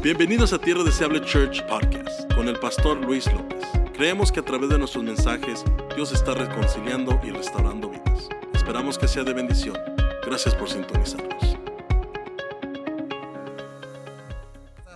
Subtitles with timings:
[0.00, 3.64] Bienvenidos a Tierra Deseable Church Podcast con el pastor Luis López.
[3.94, 5.64] Creemos que a través de nuestros mensajes
[5.96, 8.28] Dios está reconciliando y restaurando vidas.
[8.54, 9.76] Esperamos que sea de bendición.
[10.24, 11.58] Gracias por sintonizarnos.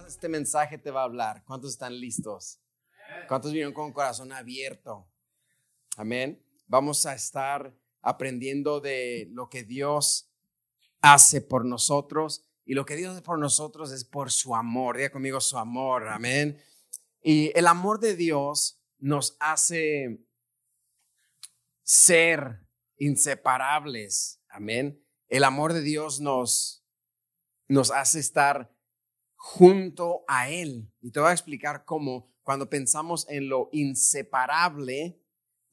[0.07, 1.43] Este mensaje te va a hablar.
[1.45, 2.61] ¿Cuántos están listos?
[3.27, 5.09] ¿Cuántos vinieron con corazón abierto?
[5.97, 6.41] Amén.
[6.69, 10.31] Vamos a estar aprendiendo de lo que Dios
[11.01, 14.97] hace por nosotros y lo que Dios hace por nosotros es por su amor.
[14.97, 16.09] Diga conmigo su amor.
[16.09, 16.63] Amén.
[17.23, 20.25] Y el amor de Dios nos hace
[21.83, 24.41] ser inseparables.
[24.49, 25.05] Amén.
[25.29, 26.85] El amor de Dios nos,
[27.69, 28.73] nos hace estar
[29.35, 30.93] junto a Él.
[31.01, 35.21] Y te voy a explicar cómo cuando pensamos en lo inseparable,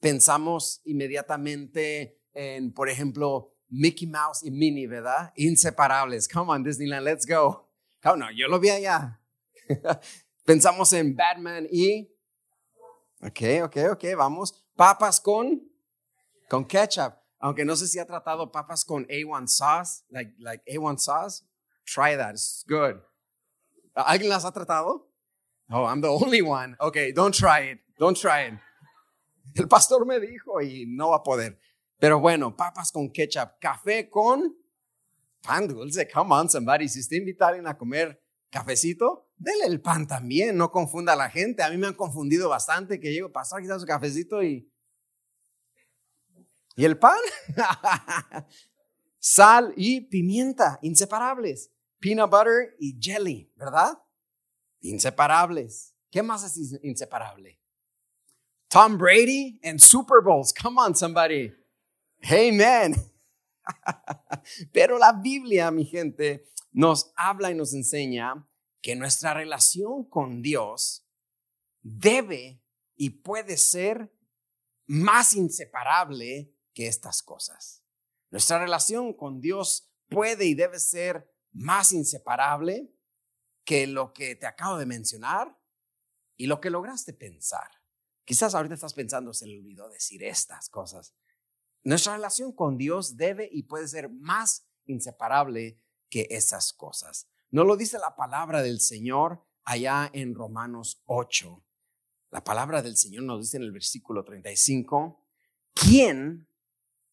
[0.00, 5.32] pensamos inmediatamente en, por ejemplo, Mickey Mouse y Minnie, ¿verdad?
[5.36, 6.28] Inseparables.
[6.28, 7.68] Come on, Disneyland, let's go.
[8.04, 9.20] Oh, no, yo lo vi allá.
[10.44, 12.10] Pensamos en Batman y...
[13.22, 14.52] Ok, ok, ok, vamos.
[14.74, 15.62] Papas con...
[16.48, 17.14] Con ketchup.
[17.38, 21.44] Aunque no sé si ha tratado papas con A1 sauce, like, like A1 sauce.
[21.84, 23.00] Try that, it's good.
[23.94, 25.08] ¿Alguien las ha tratado?
[25.70, 26.76] Oh, I'm the only one.
[26.80, 27.80] Okay, don't try it.
[27.98, 28.54] Don't try it.
[29.54, 31.58] El pastor me dijo y no va a poder.
[32.00, 34.56] Pero bueno, papas con ketchup, café con
[35.42, 36.08] pan dulce.
[36.08, 36.88] Come on, somebody.
[36.88, 38.18] Si usted invitar a comer
[38.50, 40.56] cafecito, dele el pan también.
[40.56, 41.62] No confunda a la gente.
[41.62, 44.66] A mí me han confundido bastante que llego, pasar quizás su cafecito y.
[46.74, 47.20] ¿Y el pan?
[49.18, 51.70] Sal y pimienta, inseparables.
[51.98, 54.02] Peanut butter y jelly, ¿verdad?
[54.80, 55.94] Inseparables.
[56.10, 57.60] ¿Qué más es inseparable?
[58.68, 60.54] Tom Brady and Super Bowls.
[60.54, 61.59] Come on, somebody.
[62.22, 62.94] Amen.
[64.72, 68.46] Pero la Biblia, mi gente, nos habla y nos enseña
[68.80, 71.06] que nuestra relación con Dios
[71.82, 72.62] debe
[72.96, 74.12] y puede ser
[74.86, 77.84] más inseparable que estas cosas.
[78.30, 82.92] Nuestra relación con Dios puede y debe ser más inseparable
[83.64, 85.58] que lo que te acabo de mencionar
[86.36, 87.70] y lo que lograste pensar.
[88.24, 91.14] Quizás ahorita estás pensando, se le olvidó decir estas cosas.
[91.82, 97.28] Nuestra relación con Dios debe y puede ser más inseparable que esas cosas.
[97.50, 101.64] ¿No lo dice la palabra del Señor allá en Romanos 8?
[102.30, 105.26] La palabra del Señor nos dice en el versículo 35,
[105.74, 106.46] ¿quién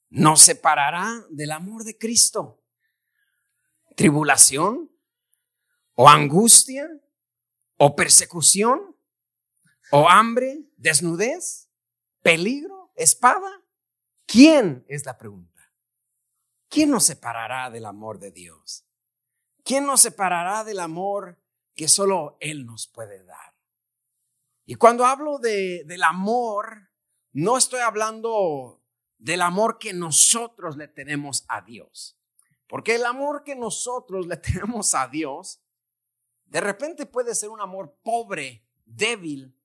[0.10, 2.64] nos separará del amor de Cristo?
[3.96, 4.92] ¿Tribulación?
[5.96, 6.88] ¿O angustia?
[7.78, 8.96] ¿O persecución?
[9.92, 10.70] ¿O hambre?
[10.78, 11.70] ¿Desnudez?
[12.22, 12.92] ¿Peligro?
[12.96, 13.64] ¿Espada?
[14.28, 15.72] ¿Quién es la pregunta?
[16.70, 18.86] ¿Quién nos separará del amor de Dios?
[19.64, 21.40] ¿Quién nos separará del amor
[21.74, 23.56] que solo Él nos puede dar?
[24.66, 26.90] Y cuando hablo de, del amor,
[27.32, 28.84] no estoy hablando
[29.18, 32.20] del amor que nosotros le tenemos a Dios.
[32.68, 35.62] Porque el amor que nosotros le tenemos a Dios,
[36.46, 39.56] de repente puede ser un amor pobre, débil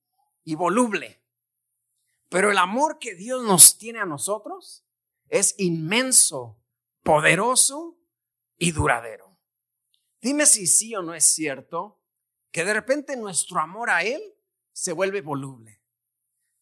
[0.44, 1.21] y voluble.
[2.32, 4.86] Pero el amor que Dios nos tiene a nosotros
[5.28, 6.58] es inmenso,
[7.02, 8.00] poderoso
[8.56, 9.38] y duradero.
[10.22, 12.00] Dime si sí o no es cierto
[12.50, 14.22] que de repente nuestro amor a Él
[14.72, 15.82] se vuelve voluble.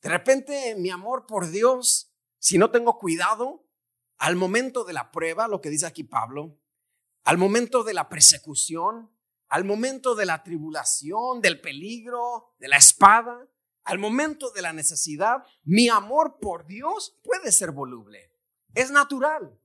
[0.03, 3.65] De repente mi amor por Dios, si no tengo cuidado,
[4.19, 6.59] al momento de la prueba, lo que dice aquí Pablo,
[7.23, 9.17] al momento de la persecución,
[9.47, 13.49] al momento de la tribulación, del peligro, de la espada,
[13.85, 18.33] al momento de la necesidad, mi amor por Dios puede ser voluble.
[18.75, 19.59] Es natural.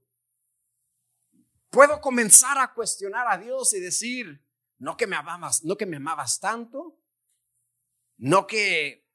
[1.70, 4.46] Puedo comenzar a cuestionar a Dios y decir,
[4.78, 7.00] no que me amabas, no que me amabas tanto,
[8.18, 9.06] no que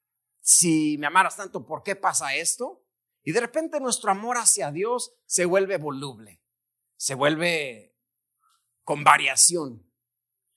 [0.41, 2.85] si me amaras tanto, ¿por qué pasa esto?
[3.23, 6.43] Y de repente nuestro amor hacia Dios se vuelve voluble,
[6.97, 7.95] se vuelve
[8.83, 9.87] con variación.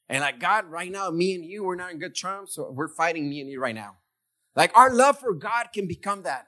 [0.08, 2.94] And like God, right now, me and you, we're not in good terms, so we're
[2.94, 3.96] fighting me and you right now.
[4.54, 6.46] Like our love for God can become that.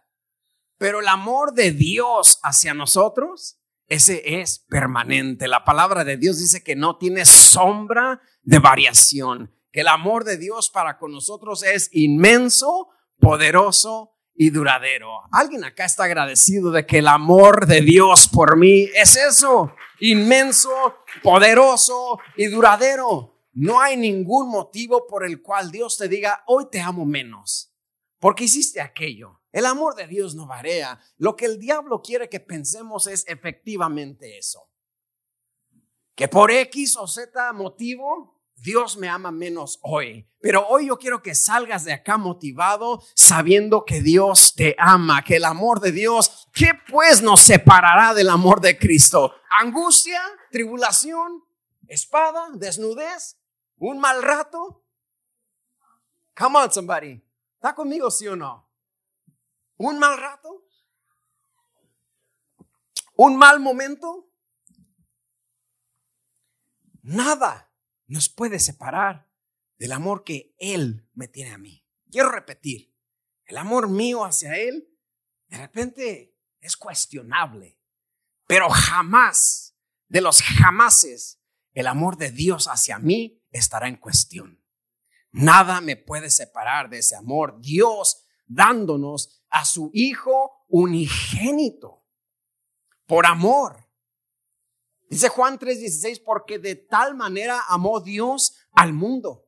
[0.79, 3.58] Pero el amor de Dios hacia nosotros,
[3.88, 5.49] ese es permanente.
[5.49, 10.37] La palabra de Dios dice que no tiene sombra de variación, que el amor de
[10.37, 15.23] Dios para con nosotros es inmenso, poderoso y duradero.
[15.32, 19.73] ¿Alguien acá está agradecido de que el amor de Dios por mí es eso?
[19.99, 20.70] Inmenso,
[21.23, 23.32] poderoso y duradero.
[23.53, 27.73] No hay ningún motivo por el cual Dios te diga, hoy te amo menos
[28.19, 29.41] porque hiciste aquello.
[29.53, 31.01] El amor de Dios no varía.
[31.17, 34.71] Lo que el diablo quiere que pensemos es efectivamente eso.
[36.15, 40.29] Que por X o Z motivo Dios me ama menos hoy.
[40.41, 45.37] Pero hoy yo quiero que salgas de acá motivado sabiendo que Dios te ama, que
[45.37, 49.35] el amor de Dios, ¿qué pues nos separará del amor de Cristo?
[49.61, 50.21] Angustia,
[50.51, 51.45] tribulación,
[51.87, 53.39] espada, desnudez,
[53.77, 54.85] un mal rato.
[56.35, 57.25] Come on, somebody.
[57.56, 58.70] ¿Está conmigo, sí o no?
[59.79, 60.67] ¿Un mal rato?
[63.17, 64.31] ¿Un mal momento?
[67.03, 67.73] Nada
[68.06, 69.31] nos puede separar
[69.79, 71.85] del amor que Él me tiene a mí.
[72.11, 72.94] Quiero repetir,
[73.47, 74.93] el amor mío hacia Él
[75.49, 77.79] de repente es cuestionable,
[78.47, 79.76] pero jamás,
[80.08, 81.41] de los jamases,
[81.73, 84.62] el amor de Dios hacia mí estará en cuestión.
[85.37, 87.61] Nada me puede separar de ese amor.
[87.61, 92.06] Dios dándonos a su Hijo unigénito
[93.05, 93.87] por amor.
[95.11, 99.47] Dice Juan 3:16, porque de tal manera amó Dios al mundo.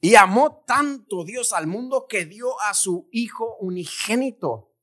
[0.00, 4.76] Y amó tanto Dios al mundo que dio a su Hijo unigénito,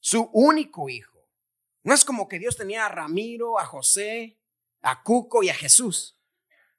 [0.00, 1.28] su único Hijo.
[1.82, 4.40] No es como que Dios tenía a Ramiro, a José,
[4.80, 6.18] a Cuco y a Jesús.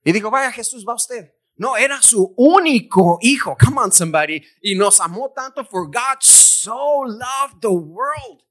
[0.03, 1.38] Y digo, vaya Jesús, va usted.
[1.59, 3.55] No, era su único hijo.
[3.59, 4.41] Come on, somebody.
[4.63, 8.43] Y nos amó tanto, for God so loved the world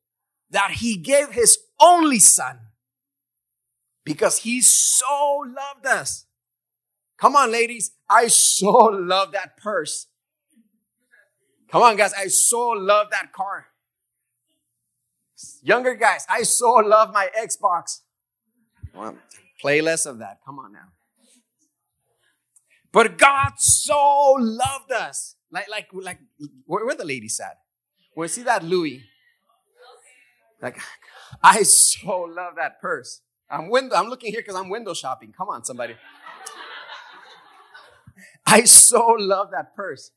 [0.50, 2.58] that he gave his only son
[4.04, 6.26] because he so loved us.
[7.16, 7.92] Come on, ladies.
[8.08, 10.06] I so love that purse.
[11.70, 12.12] Come on, guys.
[12.12, 13.68] I so love that car.
[15.62, 18.00] Younger guys, I so love my Xbox.
[18.94, 19.16] Well,
[19.60, 20.40] play less of that.
[20.44, 20.88] Come on now.
[22.92, 25.36] But God so loved us.
[25.50, 26.18] Like, like, like,
[26.66, 27.58] where, where the lady at?
[28.14, 29.02] Where see that Louis?
[30.60, 30.78] Like,
[31.42, 33.22] I so love that purse.
[33.50, 33.96] I'm window.
[33.96, 35.32] I'm looking here because I'm window shopping.
[35.36, 35.94] Come on, somebody.
[38.46, 40.10] I so love that purse.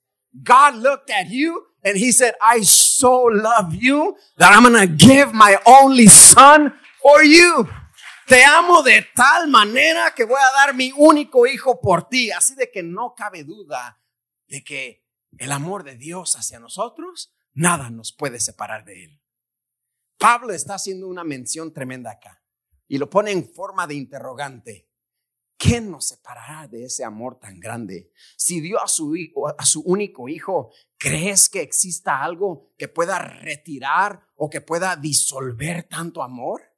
[0.43, 5.05] God looked at you and he said, I so love you that I'm going to
[5.05, 7.67] give my only son for you.
[8.31, 12.31] Te amo de tal manera que voy a dar mi único hijo por ti.
[12.31, 14.01] Así de que no cabe duda
[14.47, 15.05] de que
[15.37, 19.21] el amor de Dios hacia nosotros, nada nos puede separar de él.
[20.17, 22.41] Pablo está haciendo una mención tremenda acá
[22.87, 24.89] y lo pone en forma de interrogante.
[25.57, 28.13] ¿Quién nos separará de ese amor tan grande?
[28.37, 33.19] Si dio a su, hijo, a su único hijo, ¿crees que exista algo que pueda
[33.19, 36.70] retirar o que pueda disolver tanto amor?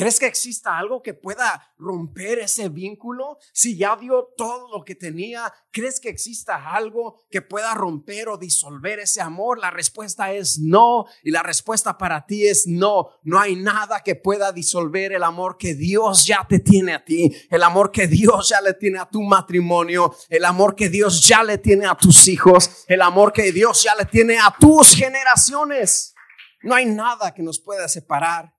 [0.00, 3.36] ¿Crees que exista algo que pueda romper ese vínculo?
[3.52, 8.38] Si ya dio todo lo que tenía, ¿crees que exista algo que pueda romper o
[8.38, 9.58] disolver ese amor?
[9.58, 11.04] La respuesta es no.
[11.22, 13.10] Y la respuesta para ti es no.
[13.24, 17.30] No hay nada que pueda disolver el amor que Dios ya te tiene a ti.
[17.50, 20.16] El amor que Dios ya le tiene a tu matrimonio.
[20.30, 22.86] El amor que Dios ya le tiene a tus hijos.
[22.88, 26.14] El amor que Dios ya le tiene a tus generaciones.
[26.62, 28.50] No hay nada que nos pueda separar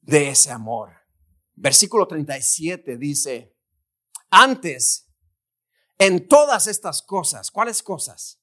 [0.00, 0.90] de ese amor.
[1.54, 3.54] Versículo 37 dice,
[4.30, 5.08] antes,
[5.98, 8.40] en todas estas cosas, ¿cuáles cosas?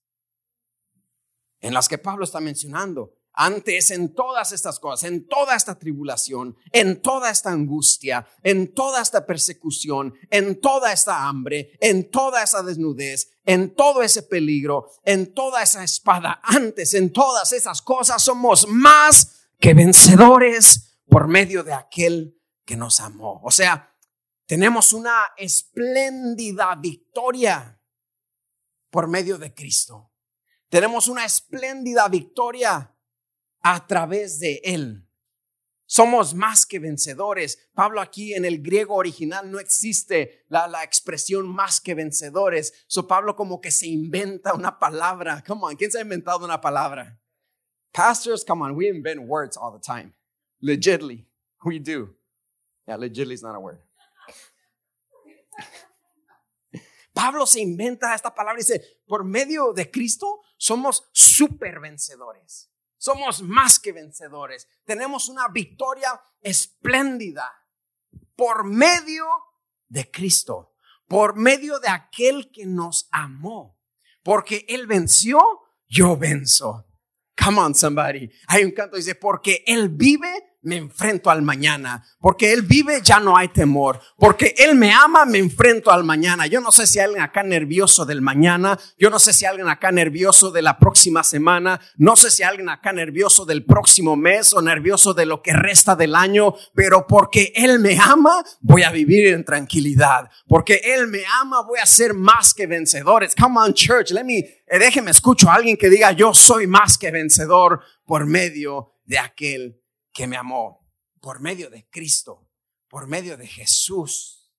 [1.59, 3.13] En las que Pablo está mencionando.
[3.39, 9.00] Antes, en todas estas cosas, en toda esta tribulación, en toda esta angustia, en toda
[9.01, 15.35] esta persecución, en toda esta hambre, en toda esa desnudez, en todo ese peligro, en
[15.35, 21.73] toda esa espada, antes, en todas esas cosas somos más que vencedores por medio de
[21.73, 23.42] aquel que nos amó.
[23.44, 23.95] O sea,
[24.45, 27.81] tenemos una espléndida victoria
[28.90, 30.11] por medio de Cristo.
[30.69, 32.94] Tenemos una espléndida victoria
[33.61, 35.07] a través de Él.
[35.85, 37.69] Somos más que vencedores.
[37.73, 42.73] Pablo aquí en el griego original no existe la, la expresión más que vencedores.
[42.87, 45.42] So Pablo como que se inventa una palabra.
[45.47, 47.18] Come on, ¿quién se ha inventado una palabra?
[47.94, 50.14] Pastors, come on, we invent words all the time.
[50.64, 51.26] Legitly,
[51.64, 52.16] we do.
[52.87, 53.80] Yeah, legitly is not a word.
[57.14, 62.71] Pablo se inventa esta palabra y dice, por medio de Cristo somos super vencedores.
[62.97, 64.68] Somos más que vencedores.
[64.85, 67.52] Tenemos una victoria espléndida
[68.35, 69.26] por medio
[69.87, 70.76] de Cristo,
[71.07, 73.80] por medio de aquel que nos amó.
[74.23, 75.40] Porque Él venció,
[75.87, 76.85] yo venzo.
[77.44, 78.30] Come on, somebody.
[78.47, 82.04] Hay un canto dice, porque Él vive, me enfrento al mañana.
[82.19, 84.02] Porque Él vive, ya no hay temor.
[84.18, 86.45] Porque Él me ama, me enfrento al mañana.
[86.45, 88.78] Yo no sé si hay alguien acá nervioso del mañana.
[89.00, 91.80] Yo no sé si hay alguien acá nervioso de la próxima semana.
[91.95, 95.54] No sé si hay alguien acá nervioso del próximo mes o nervioso de lo que
[95.54, 96.54] resta del año.
[96.76, 100.30] Pero porque Él me ama, voy a vivir en tranquilidad.
[100.47, 103.33] Porque Él me ama, voy a ser más que vencedores.
[103.36, 104.12] Come on, church.
[104.12, 108.26] Let me, eh, déjeme escucho a alguien que diga, yo soy más que vencedor por
[108.26, 109.81] medio de aquel
[110.18, 110.83] que me amó
[111.21, 112.50] por medio de Cristo,
[112.88, 114.52] por medio de Jesús.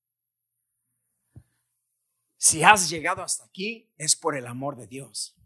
[2.36, 5.36] Si has llegado hasta aquí, es por el amor de Dios.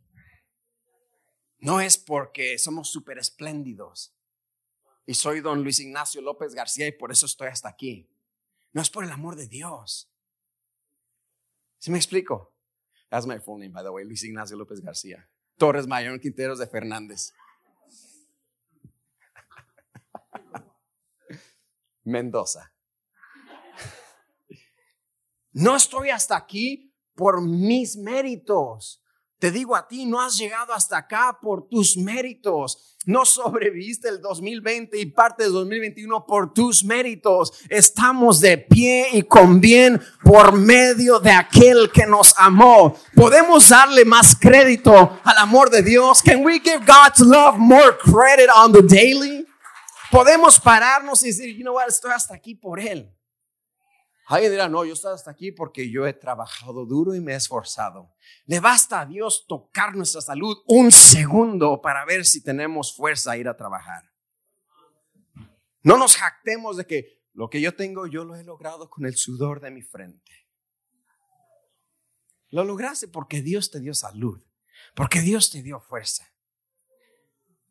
[1.56, 4.14] No es porque somos súper espléndidos
[5.06, 8.06] y soy don Luis Ignacio López García y por eso estoy hasta aquí.
[8.74, 10.12] No es por el amor de Dios.
[11.78, 12.54] ¿Sí me explico?
[13.08, 15.26] That's my phone name, by the way, Luis Ignacio López García.
[15.56, 17.32] Torres Mayor Quinteros de Fernández.
[22.04, 22.72] Mendoza.
[25.52, 29.02] No estoy hasta aquí por mis méritos.
[29.38, 32.96] Te digo a ti, no has llegado hasta acá por tus méritos.
[33.06, 37.52] No sobreviviste el 2020 y parte del 2021 por tus méritos.
[37.68, 42.96] Estamos de pie y con bien por medio de aquel que nos amó.
[43.16, 46.22] Podemos darle más crédito al amor de Dios.
[46.22, 49.44] Can we give God's love more credit on the daily?
[50.12, 53.18] Podemos pararnos y decir, you know what, estoy hasta aquí por Él.
[54.26, 57.36] Alguien dirá, no, yo estoy hasta aquí porque yo he trabajado duro y me he
[57.36, 58.14] esforzado.
[58.44, 63.38] Le basta a Dios tocar nuestra salud un segundo para ver si tenemos fuerza a
[63.38, 64.12] ir a trabajar.
[65.82, 69.16] No nos jactemos de que lo que yo tengo yo lo he logrado con el
[69.16, 70.30] sudor de mi frente.
[72.50, 74.44] Lo lograste porque Dios te dio salud,
[74.94, 76.28] porque Dios te dio fuerza.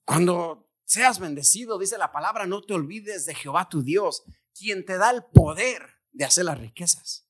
[0.05, 4.97] Cuando seas bendecido, dice la palabra, no te olvides de Jehová tu Dios, quien te
[4.97, 5.81] da el poder
[6.11, 7.29] de hacer las riquezas.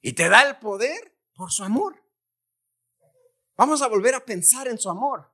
[0.00, 2.02] Y te da el poder por su amor.
[3.54, 5.30] Vamos a volver a pensar en su amor.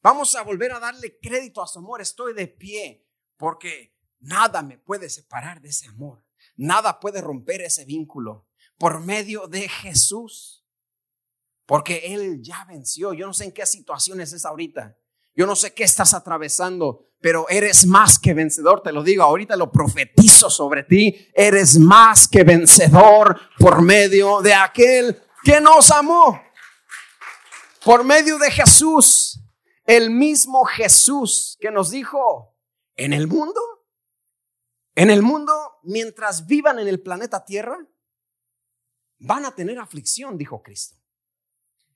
[0.00, 2.00] Vamos a volver a darle crédito a su amor.
[2.00, 6.24] Estoy de pie porque nada me puede separar de ese amor.
[6.56, 8.48] Nada puede romper ese vínculo
[8.78, 10.66] por medio de Jesús.
[11.66, 13.12] Porque Él ya venció.
[13.12, 14.96] Yo no sé en qué situación es ahorita.
[15.34, 19.56] Yo no sé qué estás atravesando, pero eres más que vencedor, te lo digo, ahorita
[19.56, 26.40] lo profetizo sobre ti, eres más que vencedor por medio de aquel que nos amó,
[27.84, 29.40] por medio de Jesús,
[29.84, 32.56] el mismo Jesús que nos dijo,
[32.96, 33.60] en el mundo,
[34.94, 37.78] en el mundo, mientras vivan en el planeta Tierra,
[39.18, 40.96] van a tener aflicción, dijo Cristo.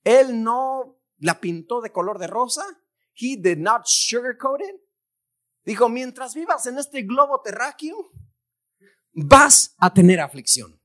[0.05, 2.65] Él no la pintó de color de rosa,
[3.15, 4.81] He did not sugarcoat it.
[5.65, 7.97] Dijo, mientras vivas en este globo terráqueo,
[9.13, 10.79] vas a tener aflicción.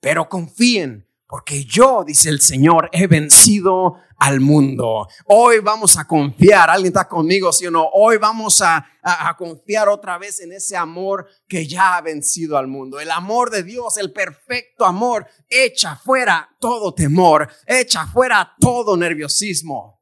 [0.00, 5.08] Pero confíen, porque yo, dice el Señor, he vencido al mundo.
[5.26, 9.88] Hoy vamos a confiar, alguien está conmigo, sí o no, hoy vamos a, a, confiar
[9.88, 13.00] otra vez en ese amor que ya ha vencido al mundo.
[13.00, 19.93] El amor de Dios, el perfecto amor, echa fuera todo temor, echa fuera todo nerviosismo.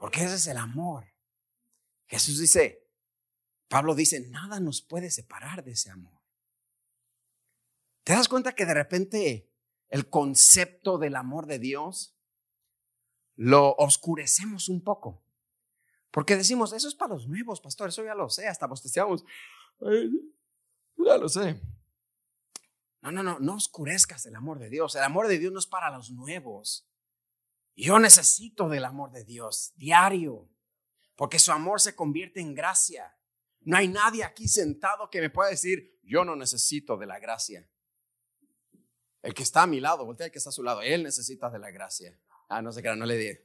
[0.00, 1.04] Porque ese es el amor.
[2.06, 2.88] Jesús dice,
[3.68, 6.18] Pablo dice, nada nos puede separar de ese amor.
[8.02, 9.52] ¿Te das cuenta que de repente
[9.88, 12.16] el concepto del amor de Dios
[13.36, 15.22] lo oscurecemos un poco?
[16.10, 19.22] Porque decimos, eso es para los nuevos, pastor, eso ya lo sé, hasta bosteciamos.
[20.96, 21.60] Ya lo sé.
[23.02, 24.94] No, no, no, no oscurezcas el amor de Dios.
[24.94, 26.89] El amor de Dios no es para los nuevos.
[27.76, 30.48] Yo necesito del amor de Dios diario,
[31.16, 33.16] porque su amor se convierte en gracia.
[33.60, 37.68] No hay nadie aquí sentado que me pueda decir, yo no necesito de la gracia.
[39.22, 41.50] El que está a mi lado, voltea el que está a su lado, él necesita
[41.50, 42.18] de la gracia.
[42.48, 43.38] Ah, no sé qué, no le di.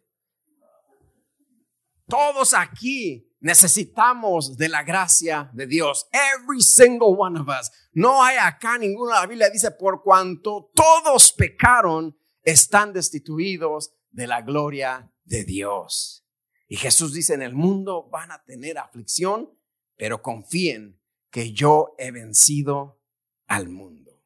[2.07, 6.07] Todos aquí necesitamos de la gracia de Dios.
[6.11, 7.71] Every single one of us.
[7.93, 9.21] No hay acá ninguna.
[9.21, 16.25] La Biblia dice, por cuanto todos pecaron, están destituidos de la gloria de Dios.
[16.67, 19.59] Y Jesús dice, en el mundo van a tener aflicción,
[19.97, 23.01] pero confíen que yo he vencido
[23.45, 24.23] al mundo.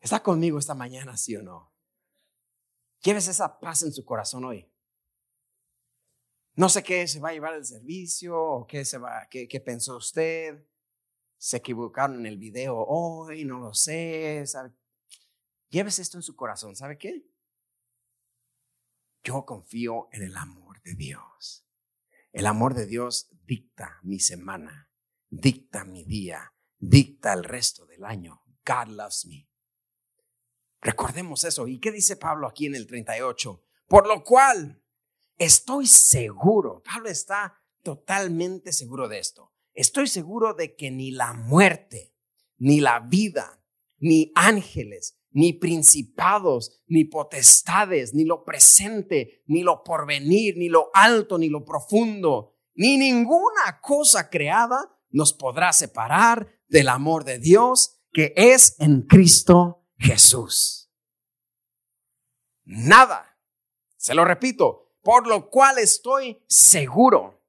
[0.00, 1.72] ¿Está conmigo esta mañana, sí o no?
[3.00, 4.68] ¿Quieres esa paz en su corazón hoy?
[6.54, 9.60] No sé qué se va a llevar el servicio o qué, se va, qué, qué
[9.60, 10.66] pensó usted.
[11.38, 14.44] Se equivocaron en el video hoy, no lo sé.
[14.46, 14.72] ¿sabe?
[15.68, 16.74] Llévese esto en su corazón.
[16.74, 17.35] ¿Sabe qué?
[19.26, 21.66] Yo confío en el amor de Dios.
[22.30, 24.88] El amor de Dios dicta mi semana,
[25.30, 28.44] dicta mi día, dicta el resto del año.
[28.64, 29.50] God loves me.
[30.80, 31.66] Recordemos eso.
[31.66, 33.64] ¿Y qué dice Pablo aquí en el 38?
[33.88, 34.80] Por lo cual
[35.38, 39.52] estoy seguro, Pablo está totalmente seguro de esto.
[39.74, 42.14] Estoy seguro de que ni la muerte,
[42.58, 43.60] ni la vida,
[43.98, 51.36] ni ángeles, ni principados, ni potestades, ni lo presente, ni lo porvenir, ni lo alto,
[51.36, 58.32] ni lo profundo, ni ninguna cosa creada nos podrá separar del amor de Dios que
[58.34, 60.90] es en Cristo Jesús.
[62.64, 63.38] Nada,
[63.98, 67.44] se lo repito, por lo cual estoy seguro,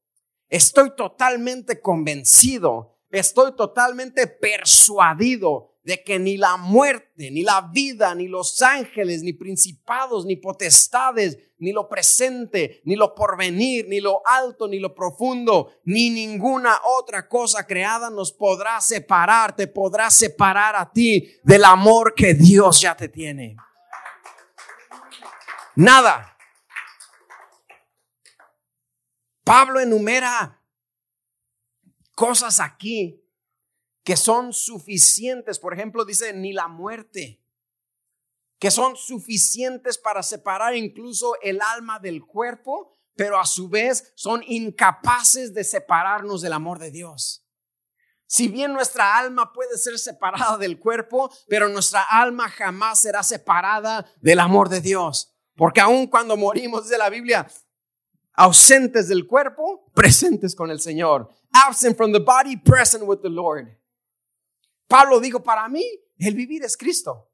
[0.49, 8.27] estoy totalmente convencido, estoy totalmente persuadido de que ni la muerte, ni la vida, ni
[8.27, 14.67] los ángeles, ni principados, ni potestades, ni lo presente, ni lo porvenir, ni lo alto,
[14.67, 20.91] ni lo profundo, ni ninguna otra cosa creada nos podrá separar, te podrá separar a
[20.91, 23.55] ti del amor que Dios ya te tiene.
[25.77, 26.37] Nada.
[29.45, 30.61] Pablo enumera
[32.13, 33.23] cosas aquí
[34.07, 35.59] que son suficientes.
[35.59, 37.43] Por ejemplo, dice, ni la muerte,
[38.57, 44.43] que son suficientes para separar incluso el alma del cuerpo, pero a su vez son
[44.47, 47.45] incapaces de separarnos del amor de Dios.
[48.27, 54.09] Si bien nuestra alma puede ser separada del cuerpo, pero nuestra alma jamás será separada
[54.21, 55.35] del amor de Dios.
[55.53, 57.45] Porque aun cuando morimos, dice la Biblia,
[58.35, 61.29] ausentes del cuerpo, presentes con el Señor.
[61.51, 63.77] Absent from the body, present with the Lord.
[64.87, 65.83] Pablo dijo, para mí
[66.17, 67.31] el vivir es Cristo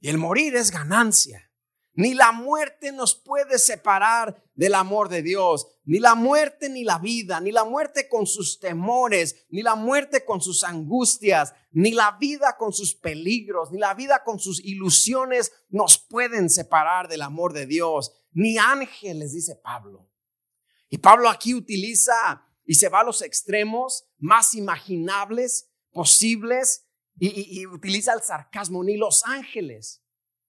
[0.00, 1.50] y el morir es ganancia.
[1.96, 5.66] Ni la muerte nos puede separar del amor de Dios.
[5.84, 10.22] Ni la muerte ni la vida, ni la muerte con sus temores, ni la muerte
[10.26, 15.52] con sus angustias, ni la vida con sus peligros, ni la vida con sus ilusiones
[15.70, 18.12] nos pueden separar del amor de Dios.
[18.32, 20.10] Ni ángeles, dice Pablo.
[20.90, 25.65] Y Pablo aquí utiliza y se va a los extremos más imaginables
[25.96, 26.86] posibles
[27.18, 30.02] y, utiliza el sarcasmo, ni los ángeles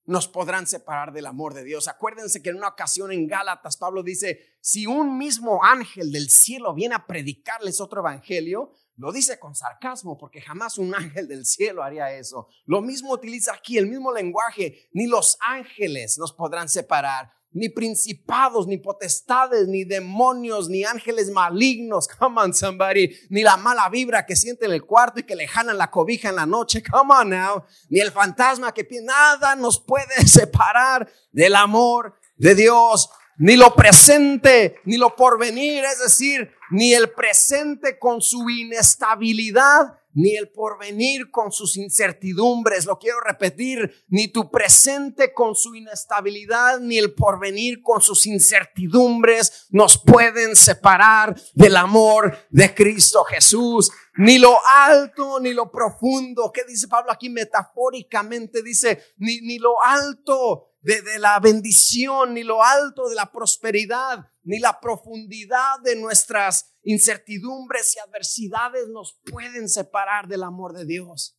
[0.04, 1.88] nos podrán separar del amor de Dios.
[1.88, 6.74] Acuérdense que en una ocasión en Gálatas Pablo dice, si un mismo ángel del cielo
[6.74, 11.82] viene a predicarles otro evangelio, lo dice con sarcasmo porque jamás un ángel del cielo
[11.82, 12.48] haría eso.
[12.66, 18.66] Lo mismo utiliza aquí, el mismo lenguaje, ni los ángeles nos podrán separar ni principados,
[18.66, 24.36] ni potestades, ni demonios, ni ángeles malignos, come on somebody, ni la mala vibra que
[24.36, 27.30] siente en el cuarto y que le jalan la cobija en la noche, come on
[27.30, 33.74] now, ni el fantasma que nada nos puede separar del amor de Dios, ni lo
[33.74, 41.30] presente, ni lo porvenir, es decir, ni el presente con su inestabilidad, ni el porvenir
[41.30, 47.82] con sus incertidumbres, lo quiero repetir, ni tu presente con su inestabilidad, ni el porvenir
[47.82, 53.90] con sus incertidumbres nos pueden separar del amor de Cristo Jesús.
[54.16, 56.50] Ni lo alto, ni lo profundo.
[56.52, 58.62] ¿Qué dice Pablo aquí metafóricamente?
[58.62, 64.26] Dice, ni, ni lo alto de, de la bendición, ni lo alto de la prosperidad,
[64.42, 71.38] ni la profundidad de nuestras incertidumbres y adversidades nos pueden separar del amor de Dios.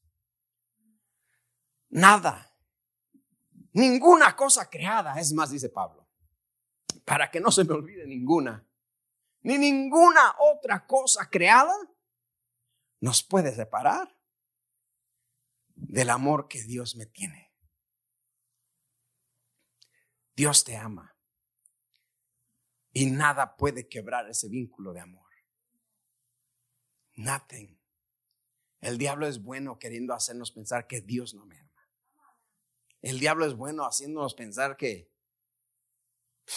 [1.89, 2.55] Nada.
[3.73, 6.07] Ninguna cosa creada, es más, dice Pablo,
[7.03, 8.63] para que no se me olvide ninguna,
[9.41, 11.75] ni ninguna otra cosa creada
[12.99, 14.15] nos puede separar
[15.73, 17.51] del amor que Dios me tiene.
[20.35, 21.17] Dios te ama
[22.93, 25.28] y nada puede quebrar ese vínculo de amor.
[27.19, 27.77] Nothing.
[28.79, 31.89] El diablo es bueno queriendo hacernos pensar que Dios no me ama.
[33.01, 35.11] El diablo es bueno haciéndonos pensar que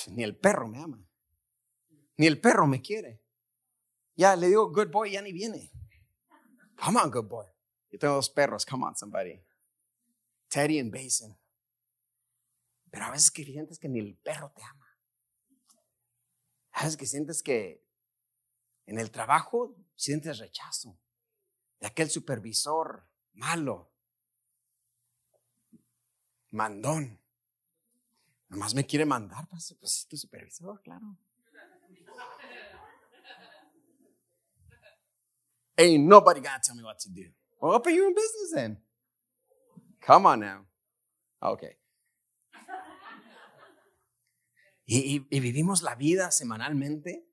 [0.06, 1.04] ni el perro me ama.
[2.16, 3.20] Ni el perro me quiere.
[4.14, 5.72] Ya le digo, good boy, ya ni viene.
[6.76, 7.46] Come on, good boy.
[7.90, 9.44] Yo tengo dos perros, come on, somebody.
[10.46, 11.36] Teddy and Basin.
[12.88, 14.86] Pero a veces que sientes que ni el perro te ama.
[16.70, 17.84] A veces que sientes que
[18.86, 20.98] en el trabajo sientes rechazo
[21.78, 23.92] de aquel supervisor malo,
[26.50, 27.20] mandón.
[28.48, 31.16] Nomás me quiere mandar, pues, pues es tu supervisor, claro.
[35.78, 37.32] Ain't nobody gonna tell me what to do.
[37.60, 38.82] Well, open your own business then.
[40.00, 40.66] Come on now.
[41.40, 41.78] Okay.
[44.84, 47.24] y, y, vivimos la vida semanalmente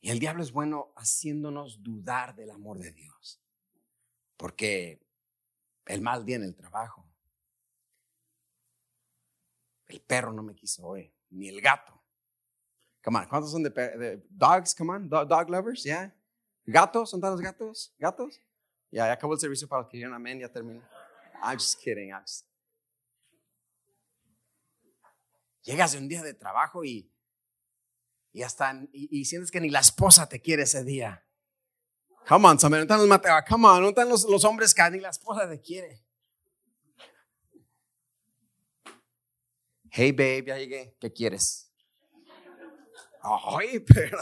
[0.00, 3.40] Y el diablo es bueno haciéndonos dudar del amor de Dios.
[4.36, 5.04] Porque
[5.86, 7.04] el mal en el trabajo.
[9.86, 11.98] El perro no me quiso hoy, ni el gato.
[13.02, 14.74] Come on, ¿cuántos son de, dogs?
[14.74, 16.14] Come on, dog, lovers, yeah.
[16.66, 17.10] ¿Gatos?
[17.10, 17.94] ¿Son los gatos?
[17.98, 18.38] ¿Gatos?
[18.90, 20.82] Ya, yeah, acabó el servicio para que dijeron amén, ya terminó.
[21.42, 22.10] I'm just kidding.
[22.10, 22.46] I'm just...
[25.62, 27.10] Llegas de un día de trabajo y,
[28.32, 31.24] y hasta y, sientes que ni la esposa te quiere ese día.
[32.28, 35.00] Come on, no están los Mateo, come on, no están los, los hombres que ni
[35.00, 36.04] la esposa te quiere.
[39.90, 41.72] Hey babe, ya llegué, ¿qué quieres?
[43.22, 44.18] Ay, pero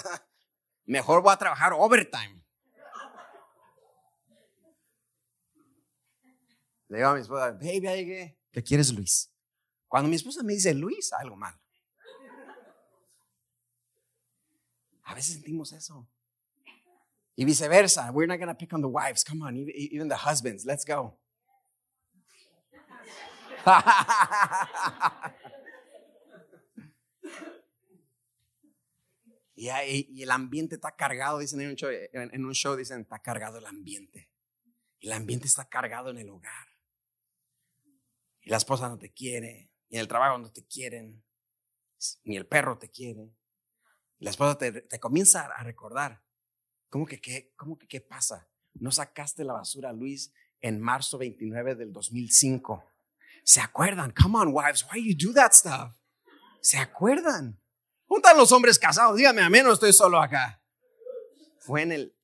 [0.84, 2.42] mejor voy a trabajar overtime.
[6.88, 8.36] Le digo a mi esposa, baby.
[8.52, 9.32] ¿Qué quieres, Luis?
[9.88, 11.54] Cuando mi esposa me dice Luis, algo mal.
[15.06, 16.08] A veces sentimos eso.
[17.36, 18.10] Y viceversa.
[18.12, 19.22] We're not going to pick on the wives.
[19.24, 20.64] Come on, even the husbands.
[20.64, 21.18] Let's go.
[29.56, 33.18] y, y, el ambiente está cargado, dicen en un, show, en un show, dicen, está
[33.20, 34.30] cargado el ambiente.
[35.00, 36.68] El ambiente está cargado en el hogar.
[38.42, 41.24] Y la esposa no te quiere, ni el trabajo no te quieren,
[42.24, 43.32] ni el perro te quiere.
[44.18, 46.22] La esposa te, comienza a recordar,
[46.88, 48.48] ¿cómo que qué, cómo que qué pasa?
[48.74, 52.82] No sacaste la basura, Luis, en marzo 29 del 2005.
[53.44, 54.12] ¿Se acuerdan?
[54.12, 55.94] Come on, wives, why you do that stuff?
[56.62, 57.60] ¿Se acuerdan?
[58.06, 60.62] Juntan los hombres casados, dígame, a mí no estoy solo acá.
[61.58, 62.15] Fue en el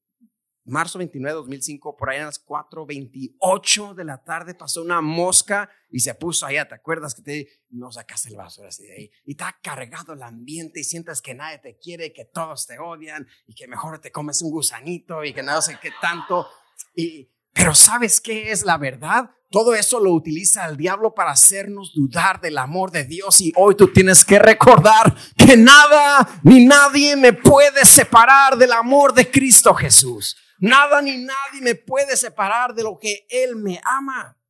[0.64, 5.70] marzo 29 de 2005, por ahí a las 4.28 de la tarde, pasó una mosca
[5.90, 6.68] y se puso allá.
[6.68, 9.10] ¿Te acuerdas que te no sacaste el vaso así de ahí?
[9.24, 13.26] Y está cargado el ambiente y sientes que nadie te quiere, que todos te odian
[13.46, 16.46] y que mejor te comes un gusanito y que no sé qué tanto.
[16.94, 19.30] Y, pero ¿sabes qué es la verdad?
[19.50, 23.74] Todo eso lo utiliza el diablo para hacernos dudar del amor de Dios y hoy
[23.74, 29.74] tú tienes que recordar que nada ni nadie me puede separar del amor de Cristo
[29.74, 30.38] Jesús.
[30.62, 34.40] Nada ni nadie me puede separar de lo que Él me ama.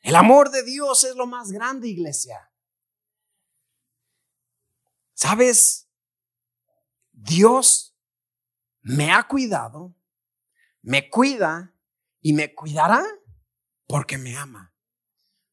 [0.00, 2.52] El amor de Dios es lo más grande, iglesia.
[5.12, 5.90] ¿Sabes?
[7.10, 7.98] Dios
[8.80, 9.96] me ha cuidado,
[10.82, 11.74] me cuida
[12.20, 13.04] y me cuidará
[13.88, 14.72] porque me ama.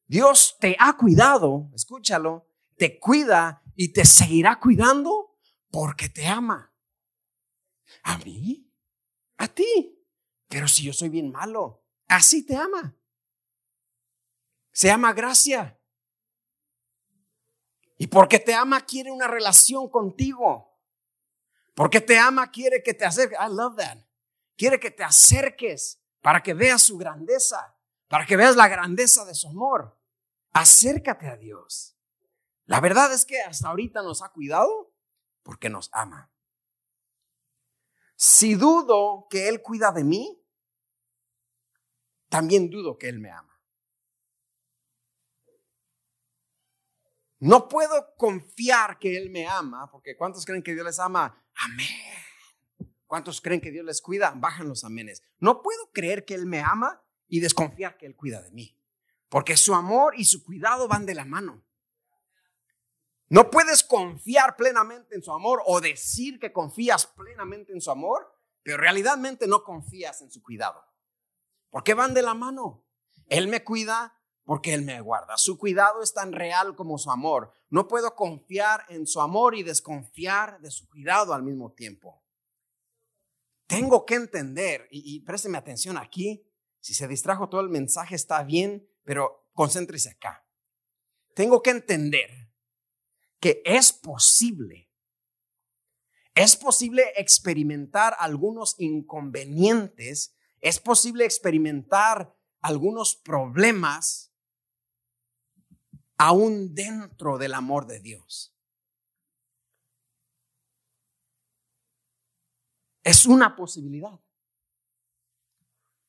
[0.06, 5.36] Dios te ha cuidado, escúchalo, te cuida y te seguirá cuidando
[5.72, 6.72] porque te ama.
[8.04, 8.71] ¿A mí?
[9.42, 9.98] A ti.
[10.48, 12.96] Pero si yo soy bien malo, así te ama.
[14.72, 15.78] Se llama gracia.
[17.98, 20.78] Y porque te ama quiere una relación contigo.
[21.74, 23.38] Porque te ama quiere que te acerques.
[23.38, 23.98] I love that.
[24.56, 27.76] Quiere que te acerques para que veas su grandeza,
[28.08, 29.98] para que veas la grandeza de su amor.
[30.52, 31.96] Acércate a Dios.
[32.66, 34.94] La verdad es que hasta ahorita nos ha cuidado
[35.42, 36.31] porque nos ama.
[38.24, 40.40] Si dudo que Él cuida de mí,
[42.28, 43.60] también dudo que Él me ama.
[47.40, 51.44] No puedo confiar que Él me ama, porque ¿cuántos creen que Dios les ama?
[51.56, 51.88] Amén.
[53.08, 54.30] ¿Cuántos creen que Dios les cuida?
[54.36, 55.24] Bajan los amenes.
[55.40, 58.78] No puedo creer que Él me ama y desconfiar que Él cuida de mí,
[59.28, 61.64] porque su amor y su cuidado van de la mano.
[63.32, 68.30] No puedes confiar plenamente en su amor o decir que confías plenamente en su amor,
[68.62, 70.84] pero realmente no confías en su cuidado.
[71.70, 72.84] Porque van de la mano.
[73.28, 75.38] Él me cuida porque Él me guarda.
[75.38, 77.54] Su cuidado es tan real como su amor.
[77.70, 82.22] No puedo confiar en su amor y desconfiar de su cuidado al mismo tiempo.
[83.66, 86.46] Tengo que entender, y, y présteme atención aquí,
[86.80, 90.46] si se distrajo todo el mensaje está bien, pero concéntrese acá.
[91.34, 92.41] Tengo que entender
[93.42, 94.88] que es posible,
[96.32, 104.32] es posible experimentar algunos inconvenientes, es posible experimentar algunos problemas
[106.16, 108.54] aún dentro del amor de Dios.
[113.02, 114.20] Es una posibilidad.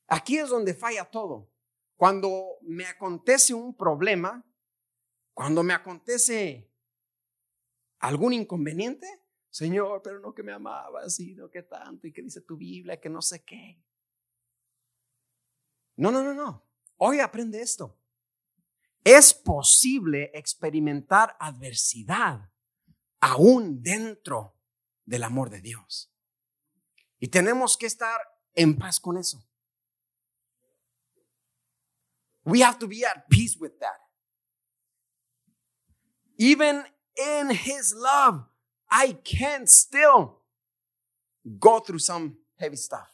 [0.06, 1.50] Aquí es donde falla todo.
[1.96, 4.46] Cuando me acontece un problema,
[5.32, 6.70] cuando me acontece
[8.04, 9.06] ¿Algún inconveniente?
[9.48, 13.00] Señor, pero no que me amabas y no que tanto y que dice tu Biblia,
[13.00, 13.82] que no sé qué.
[15.96, 16.68] No, no, no, no.
[16.98, 17.98] Hoy aprende esto.
[19.02, 22.52] Es posible experimentar adversidad
[23.20, 24.54] aún dentro
[25.06, 26.12] del amor de Dios.
[27.18, 28.20] Y tenemos que estar
[28.52, 29.42] en paz con eso.
[32.44, 33.98] We have to be at peace with that.
[36.36, 36.84] Even
[37.16, 38.44] in His love,
[38.90, 40.38] I can still
[41.58, 43.10] go through some heavy stuff.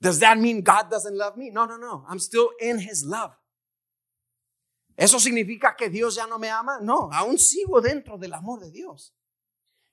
[0.00, 1.50] Does that mean God doesn't love me?
[1.50, 2.04] No, no, no.
[2.08, 3.32] I'm still in His love.
[4.96, 6.78] ¿Eso significa que Dios ya no me ama?
[6.80, 9.14] No, aún sigo dentro del amor de Dios.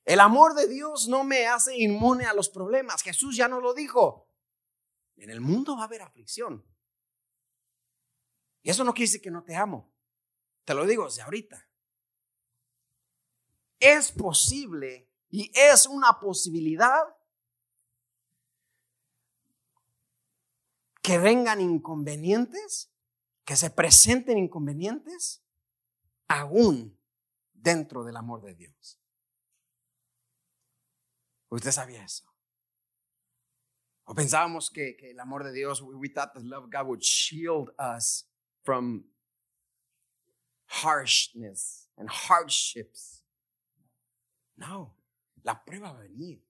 [0.05, 3.03] El amor de Dios no me hace inmune a los problemas.
[3.03, 4.27] Jesús ya no lo dijo.
[5.17, 6.65] En el mundo va a haber aflicción.
[8.63, 9.89] Y eso no quiere decir que no te amo.
[10.69, 11.67] Te lo digo desde ahorita.
[13.79, 17.17] Es posible y es una posibilidad
[21.01, 22.93] que vengan inconvenientes,
[23.43, 25.43] que se presenten inconvenientes,
[26.27, 26.95] aún
[27.51, 29.01] dentro del amor de Dios.
[31.47, 32.31] ¿Usted sabía eso?
[34.03, 37.01] O pensábamos que, que el amor de Dios, we thought the love of God would
[37.01, 38.29] shield us
[38.61, 39.09] from
[40.69, 43.23] harshness and hardships.
[44.55, 44.95] No,
[45.43, 46.45] la prueba va a venir,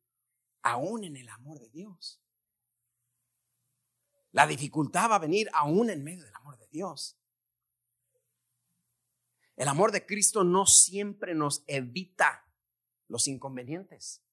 [0.63, 2.21] aún en el amor de Dios.
[4.31, 7.17] La dificultad va a venir aún en medio del amor de Dios.
[9.55, 12.45] El amor de Cristo no siempre nos evita
[13.07, 14.23] los inconvenientes.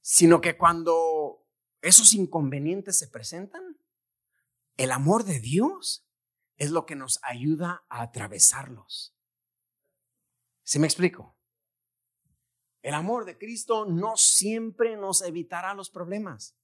[0.00, 1.46] Sino que cuando
[1.80, 3.78] esos inconvenientes se presentan,
[4.82, 6.04] el amor de Dios
[6.56, 9.16] es lo que nos ayuda a atravesarlos.
[10.64, 11.38] ¿Sí me explico?
[12.82, 16.58] El amor de Cristo no siempre nos evitará los problemas.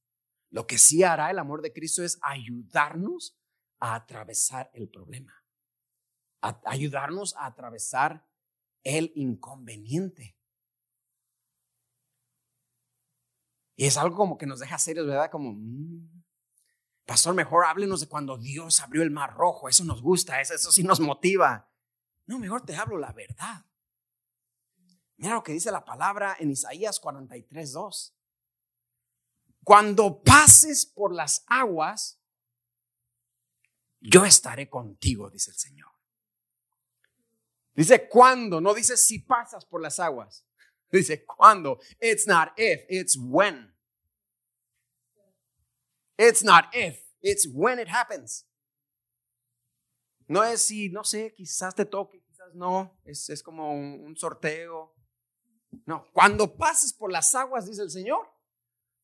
[0.51, 3.39] Lo que sí hará el amor de Cristo es ayudarnos
[3.79, 5.45] a atravesar el problema,
[6.65, 8.27] ayudarnos a atravesar
[8.83, 10.37] el inconveniente.
[13.77, 15.31] Y es algo como que nos deja serios, ¿verdad?
[15.31, 16.25] Como, mm,
[17.09, 20.71] pastor, mejor háblenos de cuando Dios abrió el mar rojo, eso nos gusta, eso, eso
[20.71, 21.67] sí nos motiva.
[22.27, 23.65] No, mejor te hablo la verdad.
[25.17, 28.15] Mira lo que dice la palabra en Isaías 43, 2.
[29.65, 32.21] Cuando pases por las aguas,
[34.01, 35.91] yo estaré contigo, dice el Señor.
[37.73, 40.45] Dice cuando, no dice si pasas por las aguas.
[40.93, 41.79] Dice cuando.
[42.01, 43.75] It's not if, it's when.
[46.19, 48.45] It's not if, it's when it happens.
[50.27, 53.01] No es si, no sé, quizás te toque, quizás no.
[53.05, 54.95] Es, es como un sorteo.
[55.87, 58.31] No, cuando pases por las aguas, dice el Señor,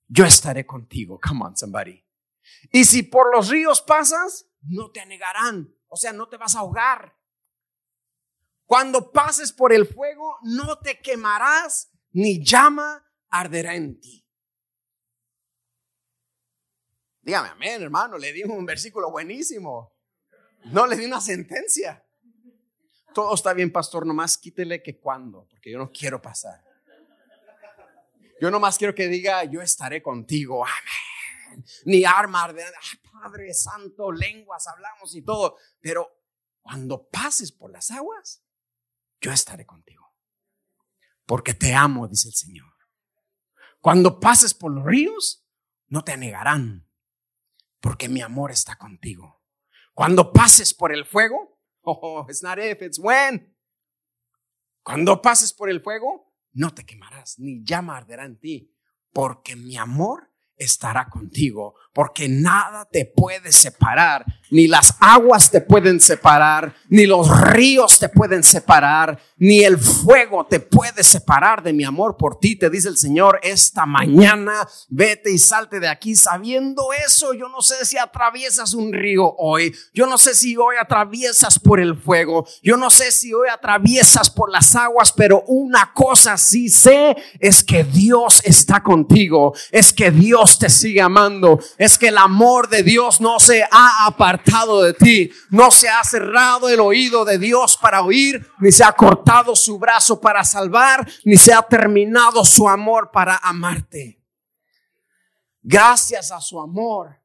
[0.09, 1.18] yo estaré contigo.
[1.20, 2.05] Come on, somebody.
[2.70, 5.74] Y si por los ríos pasas, no te anegarán.
[5.88, 7.16] O sea, no te vas a ahogar.
[8.66, 14.24] Cuando pases por el fuego, no te quemarás, ni llama arderá en ti.
[17.25, 18.19] Dígame, amén, hermano.
[18.19, 19.97] Le di un versículo buenísimo.
[20.65, 22.05] No le di una sentencia.
[23.15, 26.63] Todo está bien, pastor, nomás quítele que cuando, porque yo no quiero pasar.
[28.41, 31.65] Yo nomás quiero que diga, yo estaré contigo, amén.
[31.85, 32.65] Ni arma de,
[33.13, 36.11] Padre Santo, lenguas hablamos y todo, pero
[36.61, 38.45] cuando pases por las aguas,
[39.21, 40.13] yo estaré contigo.
[41.25, 42.75] Porque te amo, dice el Señor.
[43.81, 45.47] Cuando pases por los ríos,
[45.87, 46.84] no te negarán,
[47.85, 49.42] porque mi amor está contigo.
[49.92, 53.55] Cuando pases por el fuego, Oh, it's not if, it's when.
[54.83, 58.75] Cuando pases por el fuego, no te quemarás, ni llama arderá en ti,
[59.12, 66.01] porque mi amor estará contigo, porque nada te puede separar, ni las aguas te pueden
[66.01, 71.85] separar, ni los ríos te pueden separar, ni el fuego te puede separar de mi
[71.85, 76.17] amor por ti, te dice el Señor esta mañana, vete y salte de aquí.
[76.17, 80.77] Sabiendo eso, yo no sé si atraviesas un río hoy, yo no sé si hoy
[80.81, 85.93] atraviesas por el fuego, yo no sé si hoy atraviesas por las aguas, pero una
[85.93, 91.99] cosa sí sé es que Dios está contigo, es que Dios te sigue amando, es
[91.99, 96.69] que el amor de Dios no se ha apartado de ti, no se ha cerrado
[96.69, 101.37] el oído de Dios para oír, ni se ha cortado su brazo para salvar, ni
[101.37, 104.21] se ha terminado su amor para amarte.
[105.62, 107.25] Gracias a su amor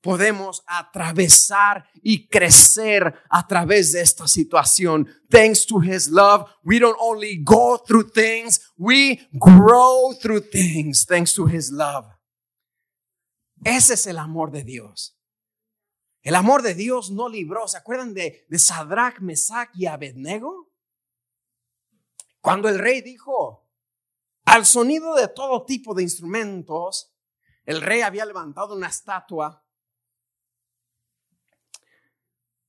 [0.00, 5.06] podemos atravesar y crecer a través de esta situación.
[5.28, 11.34] Thanks to his love, we don't only go through things, we grow through things thanks
[11.34, 12.06] to his love.
[13.64, 15.18] Ese es el amor de Dios.
[16.22, 17.66] El amor de Dios no libró.
[17.68, 20.70] ¿Se acuerdan de, Sadrach, Mesach y Abednego?
[22.40, 23.68] Cuando el rey dijo,
[24.44, 27.14] al sonido de todo tipo de instrumentos,
[27.64, 29.64] el rey había levantado una estatua.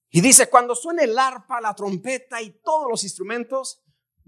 [0.09, 3.81] Y dice, cuando suene el arpa, la trompeta y todos los instrumentos,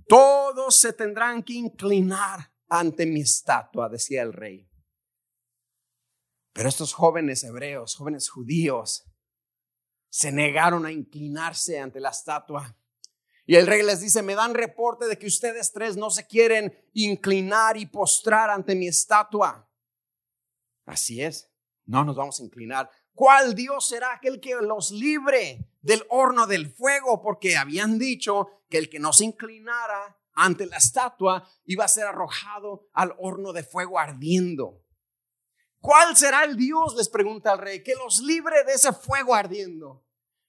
[0.08, 4.73] todos se tendrán que inclinar ante mi estatua, decía el rey.
[6.54, 9.06] Pero estos jóvenes hebreos, jóvenes judíos,
[10.10, 12.78] se negaron a inclinarse ante la estatua.
[13.46, 16.74] Y el rey les dice, me dan reporte de que ustedes tres no se quieren
[16.94, 19.68] inclinar y postrar ante mi estatua.
[20.86, 21.52] Así es,
[21.86, 22.90] no nos vamos a inclinar.
[23.14, 27.22] ¿Cuál Dios será aquel que los libre del horno del fuego?
[27.22, 32.06] Porque habían dicho que el que no se inclinara ante la estatua iba a ser
[32.06, 34.83] arrojado al horno de fuego ardiendo.
[35.84, 36.96] ¿Cuál será el Dios?
[36.96, 40.02] Les pregunta el rey, que los libre de ese fuego ardiendo.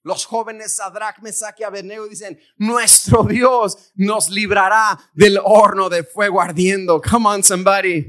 [0.05, 6.41] Los jóvenes Sadrach, Mesach y Abednego dicen, nuestro Dios nos librará del horno de fuego
[6.41, 7.03] ardiendo.
[7.03, 8.09] Come on, somebody.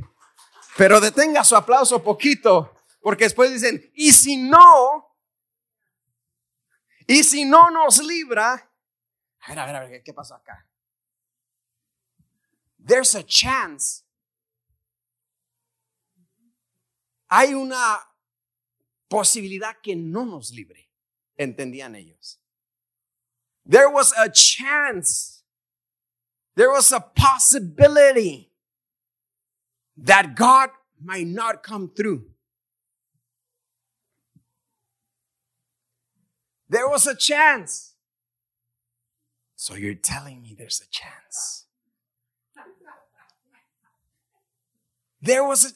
[0.78, 5.18] Pero detenga su aplauso poquito, porque después dicen, y si no,
[7.08, 8.72] y si no nos libra,
[9.40, 10.68] a ver, a ver, a ver, ¿qué pasó acá?
[12.86, 14.05] There's a chance
[17.36, 18.00] hay una
[19.10, 20.90] posibilidad que no nos libre,
[21.38, 22.40] entendían ellos.
[23.66, 25.44] There was a chance,
[26.56, 28.52] there was a possibility
[29.98, 30.70] that God
[31.02, 32.26] might not come through.
[36.70, 37.96] There was a chance.
[39.56, 41.65] So you're telling me there's a chance.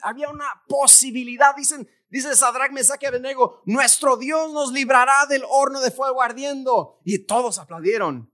[0.01, 5.79] Había una posibilidad, dicen, dice Sadrach, Mesach y Abednego, nuestro Dios nos librará del horno
[5.81, 6.99] de fuego ardiendo.
[7.03, 8.31] Y todos aplaudieron.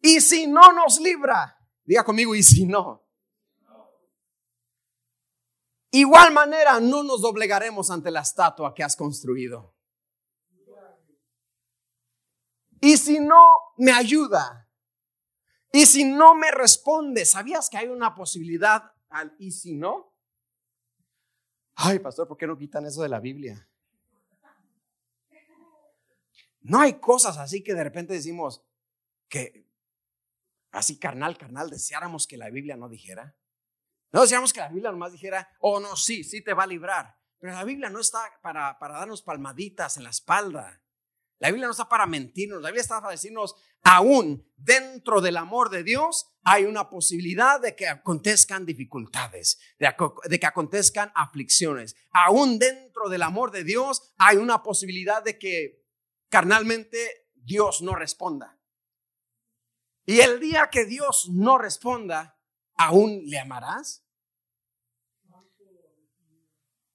[0.00, 3.02] Y si no nos libra, diga conmigo, y si no.
[5.90, 9.74] Igual manera no nos doblegaremos ante la estatua que has construido.
[12.80, 13.42] Y si no
[13.78, 14.68] me ayuda,
[15.72, 20.13] y si no me responde, ¿sabías que hay una posibilidad al y si no?
[21.76, 23.68] Ay, pastor, ¿por qué no quitan eso de la Biblia?
[26.60, 28.64] No hay cosas así que de repente decimos
[29.28, 29.66] que
[30.70, 33.36] así carnal, carnal, deseáramos que la Biblia no dijera.
[34.12, 37.18] No deseáramos que la Biblia nomás dijera, oh no, sí, sí te va a librar.
[37.38, 40.80] Pero la Biblia no está para, para darnos palmaditas en la espalda.
[41.38, 45.68] La Biblia no está para mentirnos, la Biblia está para decirnos, aún dentro del amor
[45.70, 51.96] de Dios hay una posibilidad de que acontezcan dificultades, de, que acontezcan aflicciones.
[52.12, 55.84] Aún dentro del amor de Dios hay una posibilidad de que
[56.28, 58.58] carnalmente Dios no responda.
[60.06, 62.38] Y el día que Dios no responda,
[62.76, 64.04] ¿aún le amarás?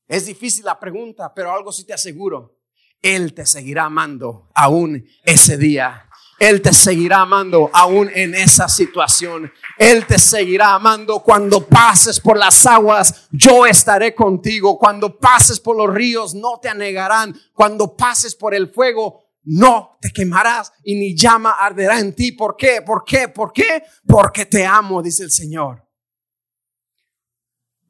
[0.07, 2.58] Es difícil la pregunta, pero algo sí te aseguro.
[3.01, 6.05] Él te seguirá amando aún ese día.
[6.39, 9.51] Él te seguirá amando aún en esa situación.
[9.77, 13.27] Él te seguirá amando cuando pases por las aguas.
[13.31, 14.77] Yo estaré contigo.
[14.77, 17.35] Cuando pases por los ríos, no te anegarán.
[17.53, 22.31] Cuando pases por el fuego, no te quemarás y ni llama arderá en ti.
[22.31, 22.81] ¿Por qué?
[22.81, 23.27] ¿Por qué?
[23.27, 23.83] ¿Por qué?
[24.07, 25.85] Porque te amo, dice el Señor.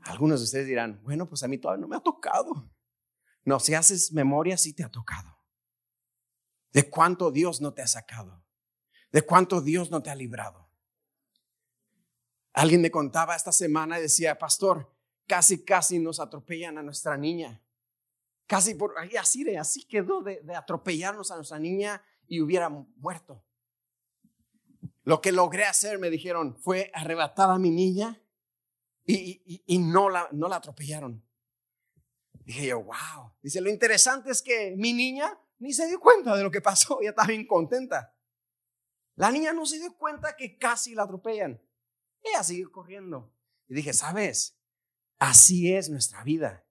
[0.01, 2.67] Algunos de ustedes dirán, bueno, pues a mí todavía no me ha tocado.
[3.45, 5.37] No, si haces memoria, sí te ha tocado.
[6.71, 8.43] De cuánto Dios no te ha sacado.
[9.11, 10.69] De cuánto Dios no te ha librado.
[12.53, 14.93] Alguien me contaba esta semana y decía, pastor,
[15.25, 17.63] casi, casi nos atropellan a nuestra niña.
[18.45, 23.43] Casi por ahí, así, así quedó de, atropellarnos a nuestra niña y hubiera muerto.
[25.03, 28.21] Lo que logré hacer, me dijeron, fue arrebatar a mi niña
[29.05, 31.23] y, y no, la, no la atropellaron.
[32.49, 33.31] Dije yo, wow.
[33.43, 36.97] Dice, lo interesante es que mi niña ni se dio cuenta de lo que pasó,
[37.01, 38.17] ella estaba bien contenta.
[39.13, 41.61] La niña no se dio cuenta que casi la atropellan.
[42.23, 43.31] Ella siguió corriendo.
[43.67, 44.59] Y dije, ¿sabes?
[45.19, 46.65] Así es nuestra vida.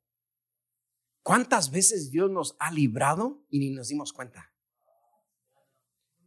[1.22, 4.52] ¿Cuántas veces Dios nos ha librado y ni nos dimos cuenta?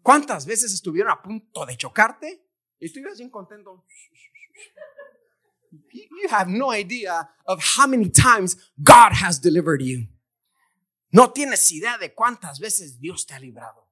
[0.01, 2.47] ¿Cuántas veces estuvieron a punto de chocarte
[2.79, 3.85] y estuvieras bien contento?
[5.71, 10.07] You have no idea of how many times God has delivered you.
[11.11, 13.89] No tienes idea de cuántas veces Dios te ha librado.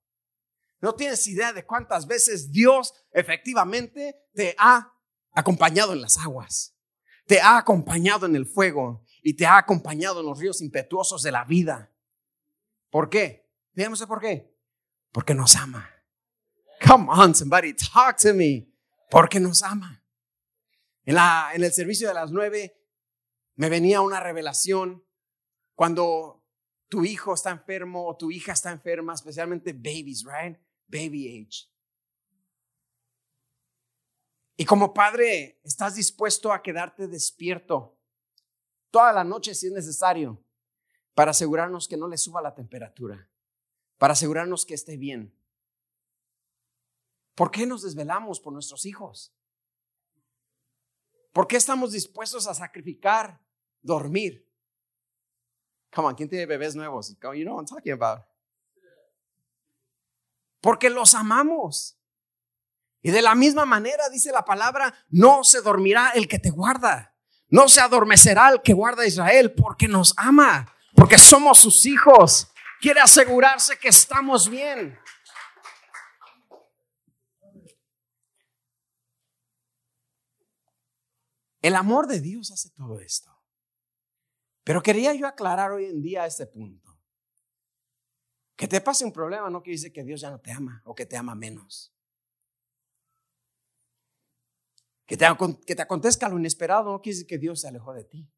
[0.81, 4.93] No tienes idea de cuántas veces Dios efectivamente te ha
[5.33, 6.75] acompañado en las aguas,
[7.25, 11.31] te ha acompañado en el fuego y te ha acompañado en los ríos impetuosos de
[11.31, 11.91] la vida.
[12.89, 13.49] ¿Por qué?
[13.73, 14.55] Dígame por qué.
[15.11, 15.89] Porque nos ama.
[16.85, 18.69] Come on, somebody, talk to me.
[19.11, 19.98] Porque nos ama.
[21.09, 22.79] En, la, en el servicio de las nueve
[23.55, 25.03] me venía una revelación
[25.73, 26.45] cuando
[26.87, 30.55] tu hijo está enfermo o tu hija está enferma, especialmente babies, right?
[30.85, 31.67] Baby age.
[34.55, 37.97] Y como padre, estás dispuesto a quedarte despierto
[38.91, 40.45] toda la noche si es necesario
[41.15, 43.27] para asegurarnos que no le suba la temperatura,
[43.97, 45.35] para asegurarnos que esté bien.
[47.33, 49.33] ¿Por qué nos desvelamos por nuestros hijos?
[51.31, 53.39] ¿Por qué estamos dispuestos a sacrificar
[53.81, 54.47] dormir?
[55.93, 57.09] Come on, ¿quién tiene bebés nuevos?
[57.09, 58.25] You know what I'm talking about.
[60.61, 61.97] Porque los amamos.
[63.01, 67.15] Y de la misma manera, dice la palabra, no se dormirá el que te guarda.
[67.49, 72.47] No se adormecerá el que guarda a Israel porque nos ama, porque somos sus hijos.
[72.79, 74.97] Quiere asegurarse que estamos bien.
[81.61, 83.29] El amor de Dios hace todo esto.
[84.63, 86.97] Pero quería yo aclarar hoy en día este punto.
[88.55, 90.93] Que te pase un problema no quiere decir que Dios ya no te ama o
[90.93, 91.93] que te ama menos.
[95.05, 95.25] Que te,
[95.65, 98.29] que te acontezca lo inesperado no quiere decir que Dios se alejó de ti.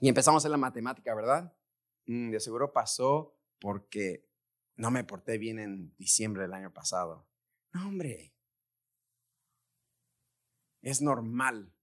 [0.00, 1.56] Y empezamos en la matemática, ¿verdad?
[2.06, 4.28] Mm, de seguro pasó porque
[4.76, 7.28] no me porté bien en diciembre del año pasado.
[7.72, 8.31] No, hombre,
[10.82, 11.74] es normal,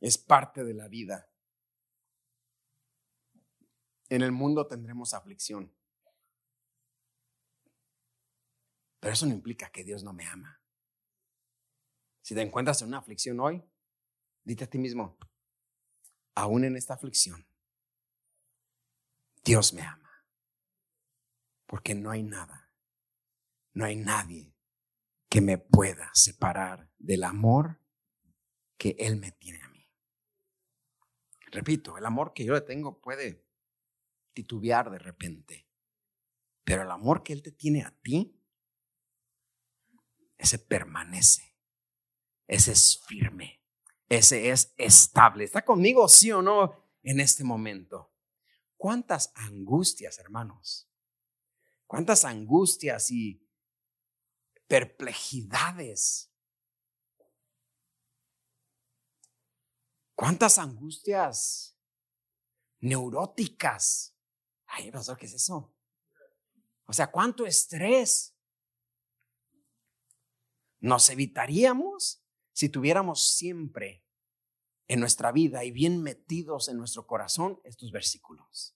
[0.00, 1.28] es parte de la vida.
[4.08, 5.74] En el mundo tendremos aflicción.
[9.00, 10.60] Pero eso no implica que Dios no me ama.
[12.22, 13.62] Si te encuentras en una aflicción hoy,
[14.44, 15.16] dite a ti mismo,
[16.34, 17.46] aún en esta aflicción,
[19.44, 20.26] Dios me ama.
[21.66, 22.72] Porque no hay nada,
[23.72, 24.54] no hay nadie
[25.28, 27.80] que me pueda separar del amor
[28.76, 29.88] que Él me tiene a mí.
[31.50, 33.46] Repito, el amor que yo le tengo puede
[34.32, 35.68] titubear de repente,
[36.64, 38.38] pero el amor que Él te tiene a ti,
[40.36, 41.56] ese permanece,
[42.46, 43.62] ese es firme,
[44.08, 45.44] ese es estable.
[45.44, 48.12] ¿Está conmigo, sí o no, en este momento?
[48.76, 50.90] ¿Cuántas angustias, hermanos?
[51.86, 53.42] ¿Cuántas angustias y
[54.66, 56.32] perplejidades
[60.16, 61.78] ¿Cuántas angustias
[62.80, 64.16] neuróticas?
[64.64, 65.74] Ay, pastor, ¿qué es eso?
[66.86, 68.34] O sea, ¿cuánto estrés
[70.80, 74.06] nos evitaríamos si tuviéramos siempre
[74.88, 78.74] en nuestra vida y bien metidos en nuestro corazón estos versículos?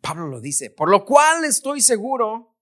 [0.00, 2.57] Pablo lo dice, por lo cual estoy seguro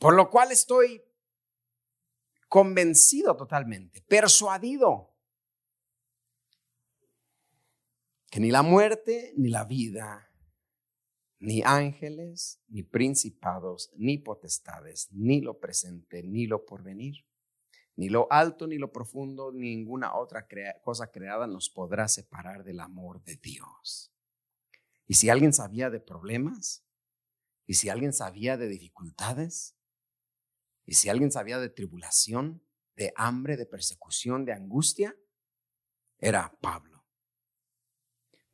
[0.00, 1.04] Por lo cual estoy
[2.48, 5.14] convencido totalmente, persuadido,
[8.30, 10.32] que ni la muerte, ni la vida,
[11.38, 17.26] ni ángeles, ni principados, ni potestades, ni lo presente, ni lo porvenir,
[17.94, 20.48] ni lo alto, ni lo profundo, ninguna otra
[20.82, 24.14] cosa creada nos podrá separar del amor de Dios.
[25.06, 26.86] Y si alguien sabía de problemas,
[27.66, 29.76] y si alguien sabía de dificultades,
[30.84, 32.64] y si alguien sabía de tribulación,
[32.96, 35.16] de hambre, de persecución, de angustia,
[36.18, 37.06] era Pablo.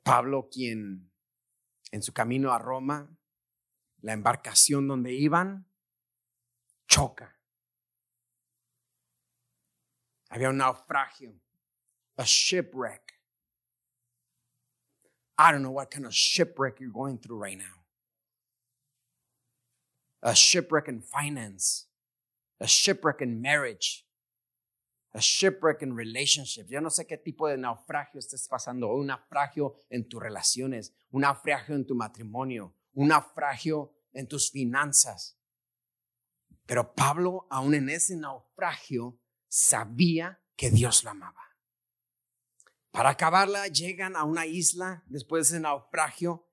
[0.03, 1.11] Pablo quien
[1.91, 3.17] en su camino a Roma,
[4.01, 5.69] la embarcación donde iban,
[6.87, 7.41] choca.
[10.29, 11.41] Había un naufragio,
[12.17, 13.15] a shipwreck.
[15.39, 17.85] I don't know what kind of shipwreck you're going through right now.
[20.23, 21.86] A shipwreck in finance,
[22.61, 24.07] a shipwreck in marriage,
[25.15, 26.71] a shipwreck in relationships.
[26.71, 31.23] Yo no sé qué tipo de naufragio estés pasando, un naufragio en tus relaciones, un
[31.23, 35.39] naufragio en tu matrimonio, un naufragio en tus finanzas.
[36.67, 41.43] Pero Pablo, aún en ese naufragio, sabía que Dios lo amaba.
[42.91, 46.49] Para acabarla, llegan a una isla después de ese naufragio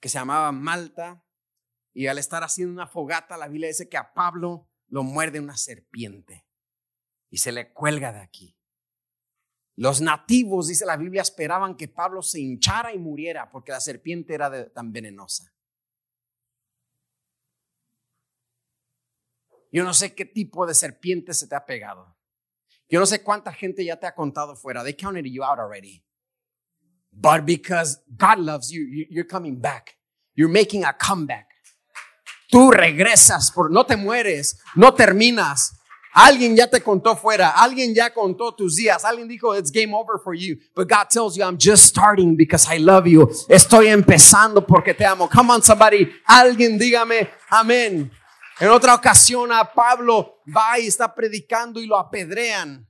[0.00, 1.24] que se llamaba Malta.
[1.92, 5.56] Y al estar haciendo una fogata, la Biblia dice que a Pablo lo muerde una
[5.56, 6.46] serpiente
[7.30, 8.56] y se le cuelga de aquí.
[9.76, 14.34] Los nativos, dice la Biblia, esperaban que Pablo se hinchara y muriera porque la serpiente
[14.34, 15.52] era tan venenosa.
[19.72, 22.16] Yo no sé qué tipo de serpiente se te ha pegado.
[22.88, 24.84] Yo no sé cuánta gente ya te ha contado fuera.
[24.84, 26.04] They counted you out already.
[27.10, 29.98] But because God loves you, you- you're coming back.
[30.36, 31.48] You're making a comeback.
[32.54, 35.72] Tú regresas, por, no te mueres, no terminas.
[36.12, 40.20] Alguien ya te contó fuera, alguien ya contó tus días, alguien dijo it's game over
[40.22, 43.28] for you, but God tells you I'm just starting because I love you.
[43.48, 45.28] Estoy empezando porque te amo.
[45.28, 48.08] Come on somebody, alguien dígame amén.
[48.60, 52.88] En otra ocasión a Pablo va y está predicando y lo apedrean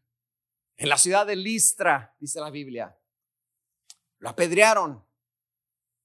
[0.76, 2.94] en la ciudad de Listra, dice la Biblia.
[4.18, 5.02] Lo apedrearon.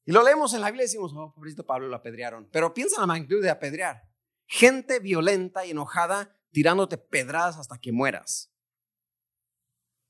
[0.10, 2.50] Y lo leemos en la Biblia y decimos, oh, pobrecito Pablo, lo apedrearon.
[2.52, 4.10] Pero piensa en la magnitud de apedrear.
[4.48, 8.52] Gente violenta y enojada tirándote pedradas hasta que mueras.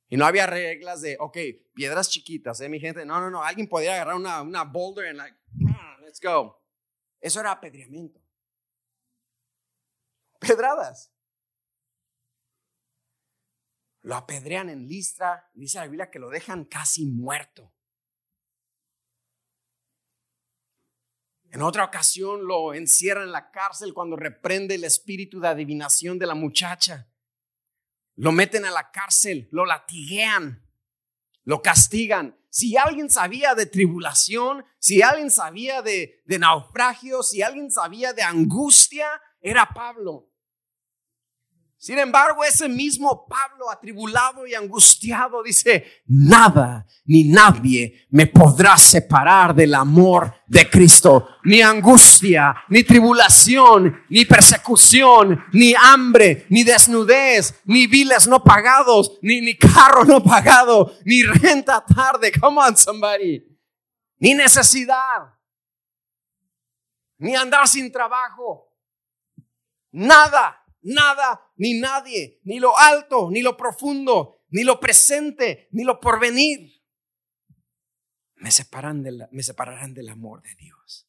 [0.07, 1.37] Y no había reglas de, ok,
[1.73, 3.05] piedras chiquitas, ¿eh, mi gente?
[3.05, 3.43] No, no, no.
[3.43, 5.37] Alguien podía agarrar una, una boulder y like,
[5.67, 6.63] "Ah, let's go.
[7.19, 8.21] Eso era apedreamiento.
[10.39, 11.11] Pedradas.
[13.99, 15.51] Lo apedrean en Listra.
[15.53, 17.73] Dice la Biblia que lo dejan casi muerto.
[21.51, 26.27] En otra ocasión lo encierran en la cárcel cuando reprende el espíritu de adivinación de
[26.27, 27.11] la muchacha.
[28.15, 30.63] Lo meten a la cárcel, lo latiguean,
[31.43, 32.37] lo castigan.
[32.49, 38.21] Si alguien sabía de tribulación, si alguien sabía de, de naufragio, si alguien sabía de
[38.21, 39.07] angustia,
[39.41, 40.29] era Pablo.
[41.81, 49.55] Sin embargo, ese mismo Pablo, atribulado y angustiado, dice, nada ni nadie me podrá separar
[49.55, 51.29] del amor de Cristo.
[51.45, 59.39] Ni angustia, ni tribulación, ni persecución, ni hambre, ni desnudez, ni viles no pagados, ni,
[59.39, 62.33] ni carro no pagado, ni renta tarde.
[62.37, 63.41] Come on, somebody.
[64.17, 65.33] Ni necesidad,
[67.19, 68.67] ni andar sin trabajo.
[69.91, 75.99] Nada nada ni nadie, ni lo alto, ni lo profundo, ni lo presente, ni lo
[75.99, 76.79] porvenir,
[78.39, 81.07] me, separan me separarán del amor de Dios.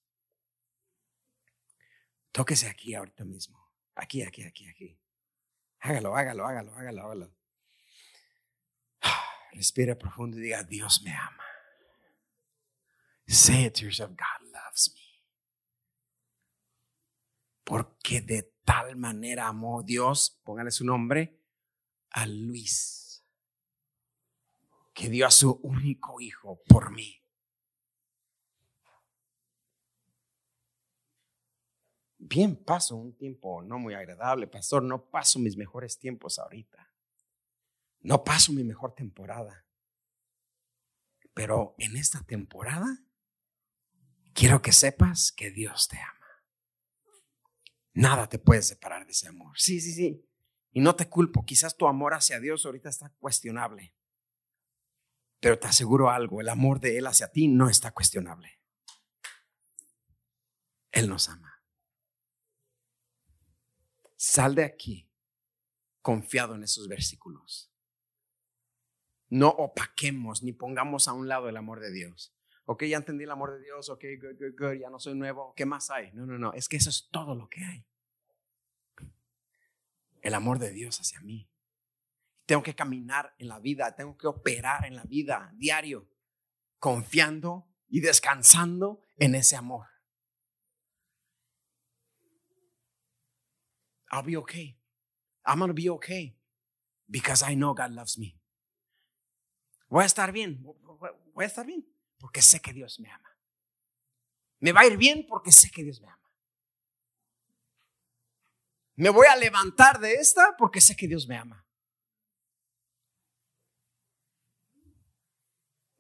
[2.33, 3.71] Tóquese aquí ahorita mismo.
[3.95, 5.01] Aquí, aquí, aquí, aquí.
[5.79, 7.37] Hágalo, hágalo, hágalo, hágalo, hágalo.
[9.53, 11.45] Respira profundo y diga, Dios me ama.
[13.27, 15.01] Say it to yourself, God loves me.
[17.65, 21.43] Porque de tal manera amó Dios, póngale su nombre,
[22.11, 23.27] a Luis,
[24.95, 27.21] que dio a su único hijo por mí.
[32.17, 36.93] Bien, paso un tiempo no muy agradable, pastor, no paso mis mejores tiempos ahorita.
[38.03, 39.67] No paso mi mejor temporada.
[41.35, 42.87] Pero en esta temporada
[44.33, 46.20] quiero que sepas que Dios te ama.
[47.93, 49.59] Nada te puede separar de ese amor.
[49.59, 50.27] Sí, sí, sí.
[50.73, 53.95] Y no te culpo, quizás tu amor hacia Dios ahorita está cuestionable.
[55.41, 58.61] Pero te aseguro algo, el amor de Él hacia ti no está cuestionable.
[60.93, 61.65] Él nos ama.
[64.17, 65.11] Sal de aquí
[66.03, 67.73] confiado en esos versículos.
[69.29, 72.35] No opaquemos ni pongamos a un lado el amor de Dios.
[72.73, 75.53] Ok, ya entendí el amor de Dios, ok, good, good, good, ya no soy nuevo,
[75.57, 76.13] ¿qué más hay?
[76.13, 77.85] No, no, no, es que eso es todo lo que hay.
[80.23, 81.51] El amor de Dios hacia mí.
[82.47, 86.09] Tengo que caminar en la vida, tengo que operar en la vida diario,
[86.79, 89.89] confiando y descansando en ese amor.
[94.13, 94.79] I'll be okay.
[95.45, 96.39] I'm to be okay
[97.09, 98.41] because I know God loves me.
[99.89, 101.85] Voy a estar bien, voy a estar bien
[102.21, 103.37] porque sé que Dios me ama.
[104.61, 106.31] Me va a ir bien porque sé que Dios me ama.
[108.95, 111.67] Me voy a levantar de esta porque sé que Dios me ama.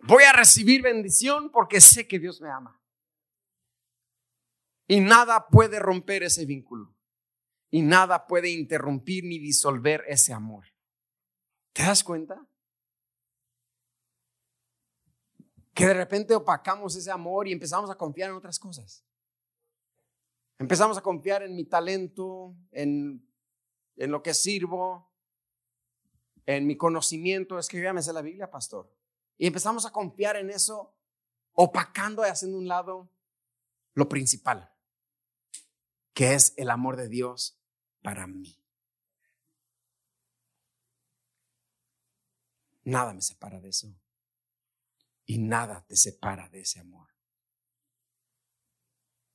[0.00, 2.78] Voy a recibir bendición porque sé que Dios me ama.
[4.86, 6.94] Y nada puede romper ese vínculo.
[7.70, 10.66] Y nada puede interrumpir ni disolver ese amor.
[11.72, 12.49] ¿Te das cuenta?
[15.74, 19.04] Que de repente opacamos ese amor y empezamos a confiar en otras cosas.
[20.58, 23.26] Empezamos a confiar en mi talento, en,
[23.96, 25.10] en lo que sirvo,
[26.44, 27.58] en mi conocimiento.
[27.58, 28.92] Escríbame la Biblia, pastor.
[29.38, 30.94] Y empezamos a confiar en eso,
[31.54, 33.10] opacando y haciendo un lado
[33.94, 34.70] lo principal,
[36.12, 37.58] que es el amor de Dios
[38.02, 38.56] para mí.
[42.84, 43.94] Nada me separa de eso.
[45.30, 47.08] Y nada te separa de ese amor.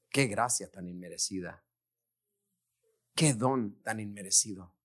[0.10, 1.64] Qué gracia tan inmerecida.
[3.16, 4.76] Qué don tan inmerecido.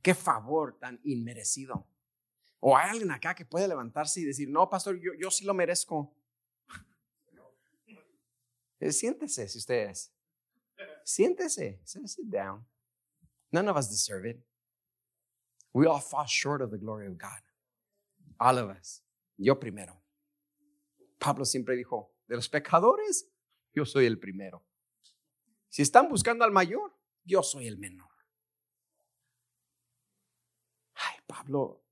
[0.00, 1.86] Qué favor tan inmerecido.
[2.60, 6.16] O hay alguien acá que puede levantarse y decir, no, pastor, yo, sí lo merezco.
[8.80, 10.14] Eh, Siéntese si ustedes.
[11.04, 11.78] Siéntese.
[11.84, 12.66] Sit down.
[13.52, 14.42] None of us deserve it.
[15.74, 17.42] We all fall short of the glory of God.
[18.40, 19.02] All of us.
[19.36, 20.03] Yo primero.
[21.24, 23.32] Pablo siempre dijo, de los pecadores,
[23.72, 24.62] yo soy el primero.
[25.70, 26.94] Si están buscando al mayor,
[27.24, 28.10] yo soy el menor.
[30.94, 31.82] Ay, Pablo,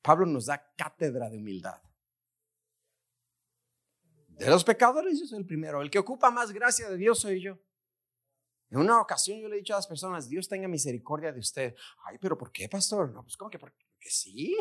[0.00, 1.82] Pablo nos da cátedra de humildad.
[4.28, 5.82] De los pecadores, yo soy el primero.
[5.82, 7.58] El que ocupa más gracia de Dios soy yo.
[8.70, 11.74] En una ocasión yo le he dicho a las personas, Dios tenga misericordia de usted.
[12.04, 13.10] Ay, pero ¿por qué, pastor?
[13.10, 13.58] No, pues ¿cómo que?
[13.58, 14.56] Porque sí.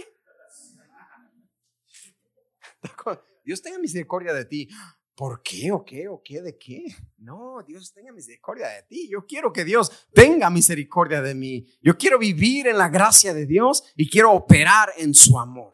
[3.45, 4.67] Dios tenga misericordia de ti.
[5.15, 6.83] ¿Por qué o qué o qué de qué?
[7.19, 9.07] No, Dios tenga misericordia de ti.
[9.09, 11.65] Yo quiero que Dios tenga misericordia de mí.
[11.81, 15.73] Yo quiero vivir en la gracia de Dios y quiero operar en su amor.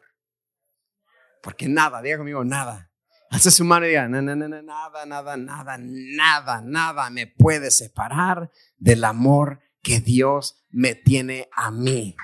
[1.42, 2.92] Porque nada, diga conmigo, nada.
[3.30, 9.02] Hace su mano y diga, nada, nada, nada, nada, nada, nada me puede separar del
[9.02, 12.14] amor que Dios me tiene a mí.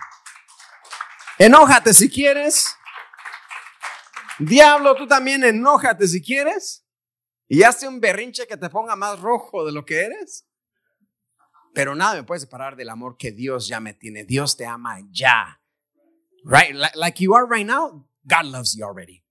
[1.38, 2.77] Enójate si quieres.
[4.38, 6.84] Diablo, tú también enójate si quieres.
[7.48, 10.46] Y hazte un berrinche que te ponga más rojo de lo que eres.
[11.74, 14.24] Pero nada me puede separar del amor que Dios ya me tiene.
[14.24, 15.60] Dios te ama ya.
[16.44, 16.74] Right?
[16.94, 19.24] Like you are right now, God loves you already.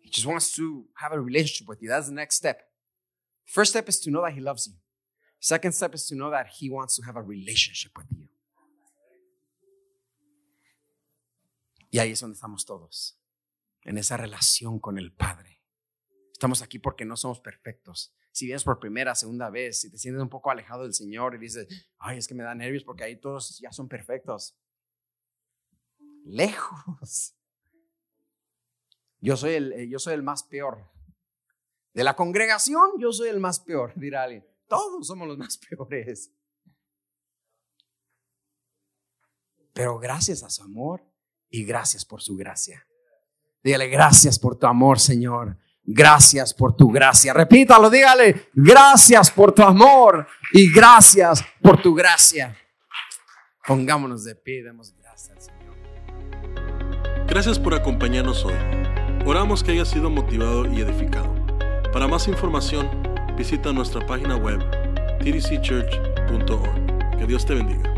[0.00, 1.88] He just wants to have a relationship with you.
[1.88, 2.62] That's the next step.
[3.46, 4.74] First step is to know that He loves you.
[5.38, 8.28] Second step is to know that He wants to have a relationship with you.
[11.94, 13.22] Y ahí es donde estamos todos,
[13.82, 15.62] en esa relación con el Padre.
[16.32, 18.12] Estamos aquí porque no somos perfectos.
[18.32, 21.38] Si vienes por primera, segunda vez, si te sientes un poco alejado del Señor y
[21.38, 21.68] dices,
[21.98, 24.58] ay, es que me da nervios porque ahí todos ya son perfectos.
[26.24, 27.36] Lejos.
[29.20, 30.90] Yo soy el, eh, yo soy el más peor.
[31.92, 34.44] De la congregación, yo soy el más peor, dirá alguien.
[34.66, 36.32] Todos somos los más peores.
[39.72, 41.13] Pero gracias a su amor,
[41.54, 42.84] y gracias por su gracia.
[43.62, 45.56] Dígale, gracias por tu amor, Señor.
[45.84, 47.32] Gracias por tu gracia.
[47.32, 52.56] Repítalo, dígale, gracias por tu amor y gracias por tu gracia.
[53.64, 55.76] Pongámonos de pie, demos gracias al Señor.
[57.28, 58.54] Gracias por acompañarnos hoy.
[59.24, 61.32] Oramos que haya sido motivado y edificado.
[61.92, 62.90] Para más información,
[63.36, 64.58] visita nuestra página web
[65.20, 67.16] tdcchurch.org.
[67.16, 67.93] Que Dios te bendiga.